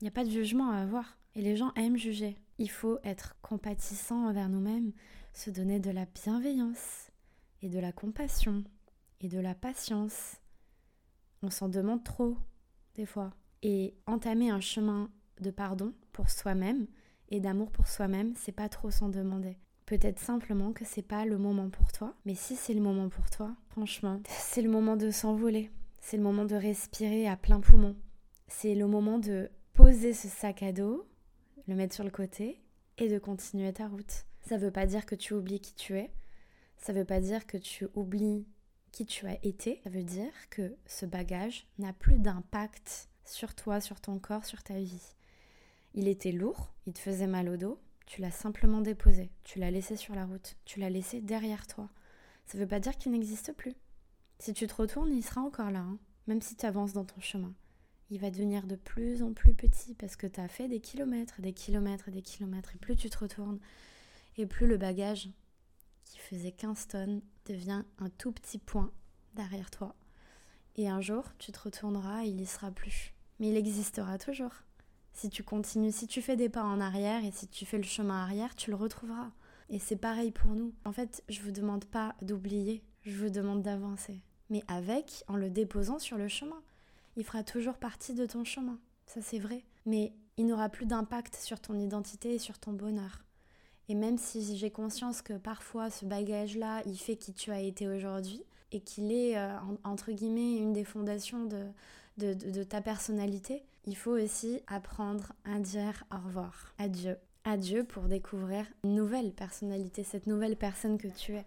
il 0.00 0.04
n'y 0.04 0.08
a 0.08 0.12
pas 0.12 0.24
de 0.24 0.30
jugement 0.30 0.70
à 0.70 0.78
avoir. 0.78 1.17
Et 1.34 1.42
les 1.42 1.56
gens 1.56 1.72
aiment 1.76 1.96
juger. 1.96 2.36
Il 2.58 2.70
faut 2.70 2.98
être 3.04 3.36
compatissant 3.42 4.26
envers 4.28 4.48
nous-mêmes, 4.48 4.92
se 5.32 5.50
donner 5.50 5.78
de 5.78 5.90
la 5.90 6.06
bienveillance 6.06 7.10
et 7.62 7.68
de 7.68 7.78
la 7.78 7.92
compassion 7.92 8.64
et 9.20 9.28
de 9.28 9.38
la 9.38 9.54
patience. 9.54 10.36
On 11.42 11.50
s'en 11.50 11.68
demande 11.68 12.02
trop, 12.02 12.36
des 12.94 13.06
fois. 13.06 13.30
Et 13.62 13.94
entamer 14.06 14.50
un 14.50 14.60
chemin 14.60 15.10
de 15.40 15.50
pardon 15.50 15.94
pour 16.12 16.30
soi-même 16.30 16.86
et 17.28 17.40
d'amour 17.40 17.70
pour 17.70 17.86
soi-même, 17.86 18.34
c'est 18.34 18.52
pas 18.52 18.68
trop 18.68 18.90
s'en 18.90 19.08
demander. 19.08 19.56
Peut-être 19.86 20.18
simplement 20.18 20.72
que 20.72 20.84
c'est 20.84 21.02
pas 21.02 21.24
le 21.24 21.38
moment 21.38 21.70
pour 21.70 21.92
toi, 21.92 22.14
mais 22.24 22.34
si 22.34 22.56
c'est 22.56 22.74
le 22.74 22.80
moment 22.80 23.08
pour 23.08 23.30
toi, 23.30 23.54
franchement, 23.68 24.20
c'est 24.28 24.62
le 24.62 24.70
moment 24.70 24.96
de 24.96 25.10
s'envoler. 25.10 25.70
C'est 26.00 26.16
le 26.16 26.22
moment 26.22 26.44
de 26.44 26.56
respirer 26.56 27.28
à 27.28 27.36
plein 27.36 27.60
poumon 27.60 27.96
c'est 28.48 28.74
le 28.74 28.86
moment 28.86 29.18
de 29.18 29.50
poser 29.74 30.12
ce 30.12 30.26
sac 30.26 30.62
à 30.62 30.72
dos, 30.72 31.06
le 31.68 31.74
mettre 31.74 31.94
sur 31.94 32.04
le 32.04 32.10
côté 32.10 32.60
et 32.96 33.08
de 33.08 33.18
continuer 33.18 33.72
ta 33.72 33.86
route. 33.86 34.24
Ça 34.40 34.56
ne 34.56 34.60
veut 34.60 34.70
pas 34.70 34.86
dire 34.86 35.06
que 35.06 35.14
tu 35.14 35.34
oublies 35.34 35.60
qui 35.60 35.74
tu 35.74 35.96
es. 35.96 36.10
Ça 36.78 36.92
ne 36.92 36.98
veut 36.98 37.04
pas 37.04 37.20
dire 37.20 37.46
que 37.46 37.58
tu 37.58 37.86
oublies 37.94 38.46
qui 38.90 39.04
tu 39.06 39.26
as 39.26 39.38
été. 39.44 39.80
Ça 39.84 39.90
veut 39.90 40.02
dire 40.02 40.32
que 40.50 40.74
ce 40.86 41.06
bagage 41.06 41.66
n'a 41.78 41.92
plus 41.92 42.18
d'impact 42.18 43.08
sur 43.24 43.54
toi, 43.54 43.80
sur 43.80 44.00
ton 44.00 44.18
corps, 44.18 44.44
sur 44.44 44.62
ta 44.62 44.74
vie. 44.74 45.14
Il 45.94 46.08
était 46.08 46.32
lourd, 46.32 46.72
il 46.86 46.94
te 46.94 46.98
faisait 46.98 47.26
mal 47.26 47.48
au 47.48 47.56
dos, 47.56 47.80
tu 48.06 48.20
l'as 48.22 48.30
simplement 48.30 48.80
déposé, 48.80 49.30
tu 49.44 49.58
l'as 49.58 49.70
laissé 49.70 49.96
sur 49.96 50.14
la 50.14 50.24
route, 50.24 50.56
tu 50.64 50.80
l'as 50.80 50.90
laissé 50.90 51.20
derrière 51.20 51.66
toi. 51.66 51.90
Ça 52.46 52.56
ne 52.56 52.62
veut 52.62 52.68
pas 52.68 52.80
dire 52.80 52.96
qu'il 52.96 53.12
n'existe 53.12 53.52
plus. 53.52 53.74
Si 54.38 54.54
tu 54.54 54.66
te 54.66 54.74
retournes, 54.74 55.12
il 55.12 55.22
sera 55.22 55.42
encore 55.42 55.70
là, 55.70 55.80
hein, 55.80 55.98
même 56.26 56.40
si 56.40 56.56
tu 56.56 56.64
avances 56.64 56.92
dans 56.92 57.04
ton 57.04 57.20
chemin. 57.20 57.52
Il 58.10 58.20
va 58.20 58.30
devenir 58.30 58.66
de 58.66 58.76
plus 58.76 59.22
en 59.22 59.32
plus 59.32 59.54
petit 59.54 59.94
parce 59.94 60.16
que 60.16 60.26
tu 60.26 60.40
as 60.40 60.48
fait 60.48 60.68
des 60.68 60.80
kilomètres, 60.80 61.40
des 61.40 61.52
kilomètres, 61.52 62.10
des 62.10 62.22
kilomètres. 62.22 62.74
Et 62.74 62.78
plus 62.78 62.96
tu 62.96 63.10
te 63.10 63.18
retournes, 63.18 63.58
et 64.36 64.46
plus 64.46 64.66
le 64.66 64.78
bagage 64.78 65.28
qui 66.04 66.18
faisait 66.18 66.52
15 66.52 66.88
tonnes 66.88 67.20
devient 67.46 67.84
un 67.98 68.08
tout 68.08 68.32
petit 68.32 68.58
point 68.58 68.90
derrière 69.34 69.70
toi. 69.70 69.94
Et 70.76 70.88
un 70.88 71.00
jour, 71.00 71.24
tu 71.38 71.52
te 71.52 71.58
retourneras 71.58 72.24
et 72.24 72.28
il 72.28 72.40
y 72.40 72.46
sera 72.46 72.70
plus. 72.70 73.12
Mais 73.40 73.48
il 73.48 73.56
existera 73.56 74.16
toujours. 74.16 74.52
Si 75.12 75.28
tu 75.28 75.42
continues, 75.42 75.92
si 75.92 76.06
tu 76.06 76.22
fais 76.22 76.36
des 76.36 76.48
pas 76.48 76.62
en 76.62 76.80
arrière 76.80 77.24
et 77.24 77.32
si 77.32 77.48
tu 77.48 77.66
fais 77.66 77.76
le 77.76 77.82
chemin 77.82 78.22
arrière, 78.22 78.54
tu 78.54 78.70
le 78.70 78.76
retrouveras. 78.76 79.32
Et 79.68 79.78
c'est 79.78 79.96
pareil 79.96 80.30
pour 80.30 80.52
nous. 80.52 80.72
En 80.84 80.92
fait, 80.92 81.22
je 81.28 81.40
vous 81.42 81.50
demande 81.50 81.84
pas 81.84 82.14
d'oublier, 82.22 82.82
je 83.02 83.16
vous 83.16 83.28
demande 83.28 83.62
d'avancer. 83.62 84.22
Mais 84.48 84.62
avec, 84.68 85.24
en 85.26 85.36
le 85.36 85.50
déposant 85.50 85.98
sur 85.98 86.16
le 86.16 86.28
chemin. 86.28 86.62
Il 87.18 87.24
fera 87.24 87.42
toujours 87.42 87.78
partie 87.78 88.14
de 88.14 88.26
ton 88.26 88.44
chemin. 88.44 88.78
Ça, 89.06 89.20
c'est 89.20 89.40
vrai. 89.40 89.64
Mais 89.86 90.14
il 90.36 90.46
n'aura 90.46 90.68
plus 90.68 90.86
d'impact 90.86 91.34
sur 91.34 91.60
ton 91.60 91.76
identité 91.76 92.34
et 92.34 92.38
sur 92.38 92.60
ton 92.60 92.72
bonheur. 92.72 93.24
Et 93.88 93.96
même 93.96 94.18
si 94.18 94.56
j'ai 94.56 94.70
conscience 94.70 95.20
que 95.20 95.32
parfois 95.32 95.90
ce 95.90 96.04
bagage-là, 96.04 96.80
il 96.86 96.96
fait 96.96 97.16
qui 97.16 97.34
tu 97.34 97.50
as 97.50 97.60
été 97.60 97.88
aujourd'hui 97.88 98.44
et 98.70 98.80
qu'il 98.80 99.10
est, 99.10 99.36
euh, 99.36 99.56
entre 99.82 100.12
guillemets, 100.12 100.58
une 100.58 100.72
des 100.72 100.84
fondations 100.84 101.44
de, 101.44 101.64
de, 102.18 102.34
de, 102.34 102.62
ta 102.62 102.80
personnalité, 102.80 103.64
il 103.84 103.96
faut 103.96 104.12
aussi 104.12 104.60
apprendre 104.68 105.32
à 105.44 105.58
dire 105.58 106.04
au 106.12 106.24
revoir. 106.24 106.72
Adieu. 106.78 107.16
Adieu 107.44 107.82
pour 107.82 108.04
découvrir 108.04 108.64
une 108.84 108.94
nouvelle 108.94 109.32
personnalité, 109.32 110.04
cette 110.04 110.28
nouvelle 110.28 110.56
personne 110.56 110.98
que 110.98 111.08
tu 111.08 111.34
es. 111.34 111.46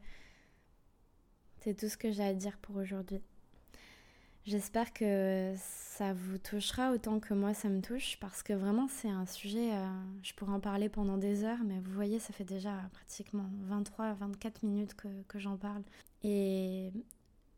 C'est 1.64 1.76
tout 1.76 1.88
ce 1.88 1.98
que 1.98 2.12
j'ai 2.12 2.24
à 2.24 2.34
dire 2.34 2.58
pour 2.58 2.76
aujourd'hui. 2.76 3.22
J'espère 4.46 4.92
que 4.92 5.54
ça 5.58 6.14
vous 6.14 6.40
touchera 6.40 6.92
autant 6.92 7.20
que 7.20 7.34
moi 7.36 7.54
ça 7.54 7.70
me 7.70 7.80
touche 7.80 8.18
parce 8.20 8.42
que 8.42 8.54
vraiment 8.54 8.88
c'est 8.88 9.10
un 9.10 9.28
sujet, 9.28 9.72
euh, 9.72 9.88
je 10.24 10.34
pourrais 10.34 10.54
en 10.54 10.60
parler 10.60 10.90
pendant 10.90 11.18
des 11.18 11.44
heures, 11.44 11.64
mais 11.64 11.80
vous 11.80 11.92
voyez 11.94 12.18
ça 12.18 12.34
fait 12.34 12.44
déjà 12.44 12.74
pratiquement 12.92 13.46
23-24 13.70 14.54
minutes 14.64 14.96
que, 14.96 15.08
que 15.28 15.38
j'en 15.38 15.58
parle. 15.58 15.84
Et 16.24 16.92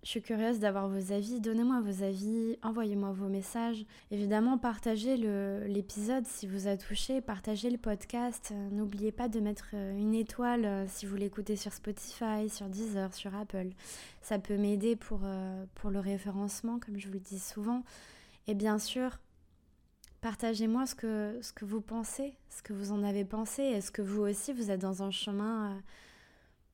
je 0.03 0.09
suis 0.09 0.21
curieuse 0.21 0.59
d'avoir 0.59 0.89
vos 0.89 1.13
avis. 1.13 1.39
Donnez-moi 1.39 1.79
vos 1.79 2.03
avis, 2.03 2.57
envoyez-moi 2.61 3.13
vos 3.13 3.29
messages. 3.29 3.85
Évidemment, 4.11 4.57
partagez 4.57 5.15
l'épisode 5.15 6.25
si 6.27 6.45
vous 6.45 6.67
a 6.67 6.75
touché, 6.75 7.21
partagez 7.21 7.69
le 7.69 7.77
podcast. 7.77 8.53
N'oubliez 8.71 9.13
pas 9.13 9.29
de 9.29 9.39
mettre 9.39 9.69
euh, 9.73 9.97
une 9.97 10.13
étoile 10.13 10.65
euh, 10.65 10.85
si 10.89 11.05
vous 11.05 11.15
l'écoutez 11.15 11.55
sur 11.55 11.71
Spotify, 11.71 12.49
sur 12.49 12.67
Deezer, 12.67 13.13
sur 13.13 13.33
Apple. 13.33 13.69
Ça 14.21 14.39
peut 14.39 14.57
m'aider 14.57 14.97
pour, 14.97 15.21
euh, 15.23 15.63
pour 15.75 15.89
le 15.89 16.01
référencement, 16.01 16.79
comme 16.79 16.99
je 16.99 17.07
vous 17.07 17.13
le 17.13 17.19
dis 17.19 17.39
souvent. 17.39 17.83
Et 18.47 18.55
bien 18.55 18.79
sûr, 18.79 19.19
partagez-moi 20.19 20.85
ce 20.85 20.95
que, 20.95 21.39
ce 21.41 21.53
que 21.53 21.63
vous 21.63 21.79
pensez, 21.79 22.33
ce 22.49 22.61
que 22.61 22.73
vous 22.73 22.91
en 22.91 23.03
avez 23.03 23.23
pensé. 23.23 23.63
Est-ce 23.63 23.89
que 23.89 24.01
vous 24.01 24.23
aussi, 24.23 24.51
vous 24.51 24.69
êtes 24.69 24.81
dans 24.81 25.01
un 25.01 25.11
chemin 25.11 25.81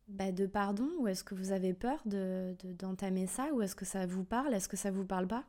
bah, 0.10 0.32
de 0.32 0.46
pardon 0.48 0.90
ou 1.00 1.08
est-ce 1.08 1.24
que 1.24 1.36
vous 1.36 1.52
avez 1.52 1.74
peur 1.74 2.02
d'entamer 2.06 3.26
de, 3.26 3.30
ça 3.30 3.54
ou 3.54 3.62
est-ce 3.62 3.76
que 3.76 3.86
ça 3.86 4.06
vous 4.06 4.24
parle, 4.24 4.54
est-ce 4.54 4.68
que 4.68 4.78
ça 4.78 4.92
vous 4.92 5.06
parle 5.06 5.28
pas? 5.28 5.44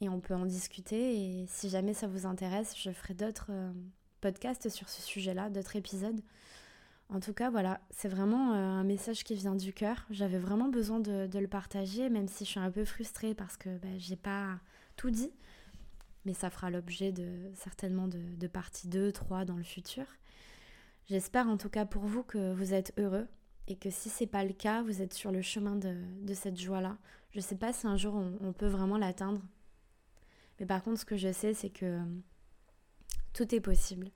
Et 0.00 0.08
on 0.08 0.20
peut 0.20 0.34
en 0.34 0.46
discuter 0.46 1.40
et 1.40 1.46
si 1.46 1.68
jamais 1.68 1.94
ça 1.94 2.06
vous 2.06 2.26
intéresse, 2.26 2.74
je 2.76 2.90
ferai 2.90 3.14
d'autres 3.14 3.50
euh, 3.50 3.70
podcasts 4.20 4.68
sur 4.68 4.88
ce 4.88 5.02
sujet-là, 5.02 5.50
d'autres 5.50 5.76
épisodes. 5.76 6.20
En 7.08 7.20
tout 7.20 7.34
cas, 7.34 7.50
voilà, 7.50 7.80
c'est 7.90 8.08
vraiment 8.08 8.52
euh, 8.52 8.56
un 8.56 8.84
message 8.84 9.22
qui 9.22 9.34
vient 9.34 9.54
du 9.54 9.74
cœur. 9.74 10.06
J'avais 10.10 10.38
vraiment 10.38 10.68
besoin 10.68 10.98
de, 10.98 11.28
le 11.38 11.46
partager, 11.46 12.08
même 12.08 12.26
si 12.26 12.44
je 12.44 12.50
suis 12.50 12.60
un 12.60 12.70
peu 12.70 12.86
frustrée 12.86 13.34
parce 13.34 13.58
que 13.58 13.76
bah, 13.78 13.98
j'ai 13.98 14.16
pas 14.16 14.58
tout 14.96 15.10
dit. 15.10 15.30
Mais 16.24 16.32
ça 16.32 16.48
fera 16.48 16.70
l'objet 16.70 17.12
de 17.12 17.50
certainement 17.54 18.08
de, 18.08 18.18
de 18.18 18.46
partie 18.46 18.88
2, 18.88 19.12
3 19.12 19.44
dans 19.44 19.56
le 19.56 19.62
futur. 19.62 20.06
J'espère 21.06 21.48
en 21.48 21.58
tout 21.58 21.68
cas 21.68 21.84
pour 21.84 22.04
vous 22.04 22.22
que 22.22 22.52
vous 22.54 22.72
êtes 22.74 22.94
heureux, 22.98 23.26
et 23.68 23.76
que 23.76 23.90
si 23.90 24.08
c'est 24.08 24.26
pas 24.26 24.44
le 24.44 24.52
cas, 24.52 24.82
vous 24.82 25.02
êtes 25.02 25.14
sur 25.14 25.30
le 25.30 25.42
chemin 25.42 25.76
de, 25.76 26.34
cette 26.34 26.60
joie-là. 26.60 26.96
Je 27.30 27.40
sais 27.40 27.56
pas 27.56 27.72
si 27.72 27.86
un 27.86 27.96
jour 27.96 28.14
on, 28.14 28.52
peut 28.52 28.66
vraiment 28.66 28.98
l'atteindre. 28.98 29.40
Mais 30.58 30.66
par 30.66 30.82
contre, 30.82 31.00
ce 31.00 31.04
que 31.04 31.16
je 31.16 31.32
sais, 31.32 31.54
c'est 31.54 31.70
que 31.70 31.86
euh, 31.86 32.04
tout 33.32 33.54
est 33.54 33.60
possible. 33.60 34.10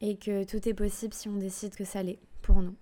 Et 0.00 0.16
que 0.16 0.44
tout 0.44 0.68
est 0.68 0.74
possible 0.74 1.14
si 1.14 1.28
on 1.28 1.36
décide 1.36 1.74
que 1.74 1.84
ça 1.84 2.02
l'est 2.02 2.20
pour 2.42 2.60
nous. 2.60 2.76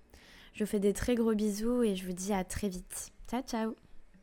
Je 0.54 0.64
vous 0.64 0.70
fais 0.70 0.80
des 0.80 0.92
très 0.92 1.14
gros 1.14 1.34
bisous 1.34 1.82
et 1.82 1.94
je 1.94 2.04
vous 2.04 2.12
dis 2.12 2.32
à 2.32 2.44
très 2.44 2.68
vite. 2.68 3.12
Ciao 3.28 3.42
ciao 3.42 3.81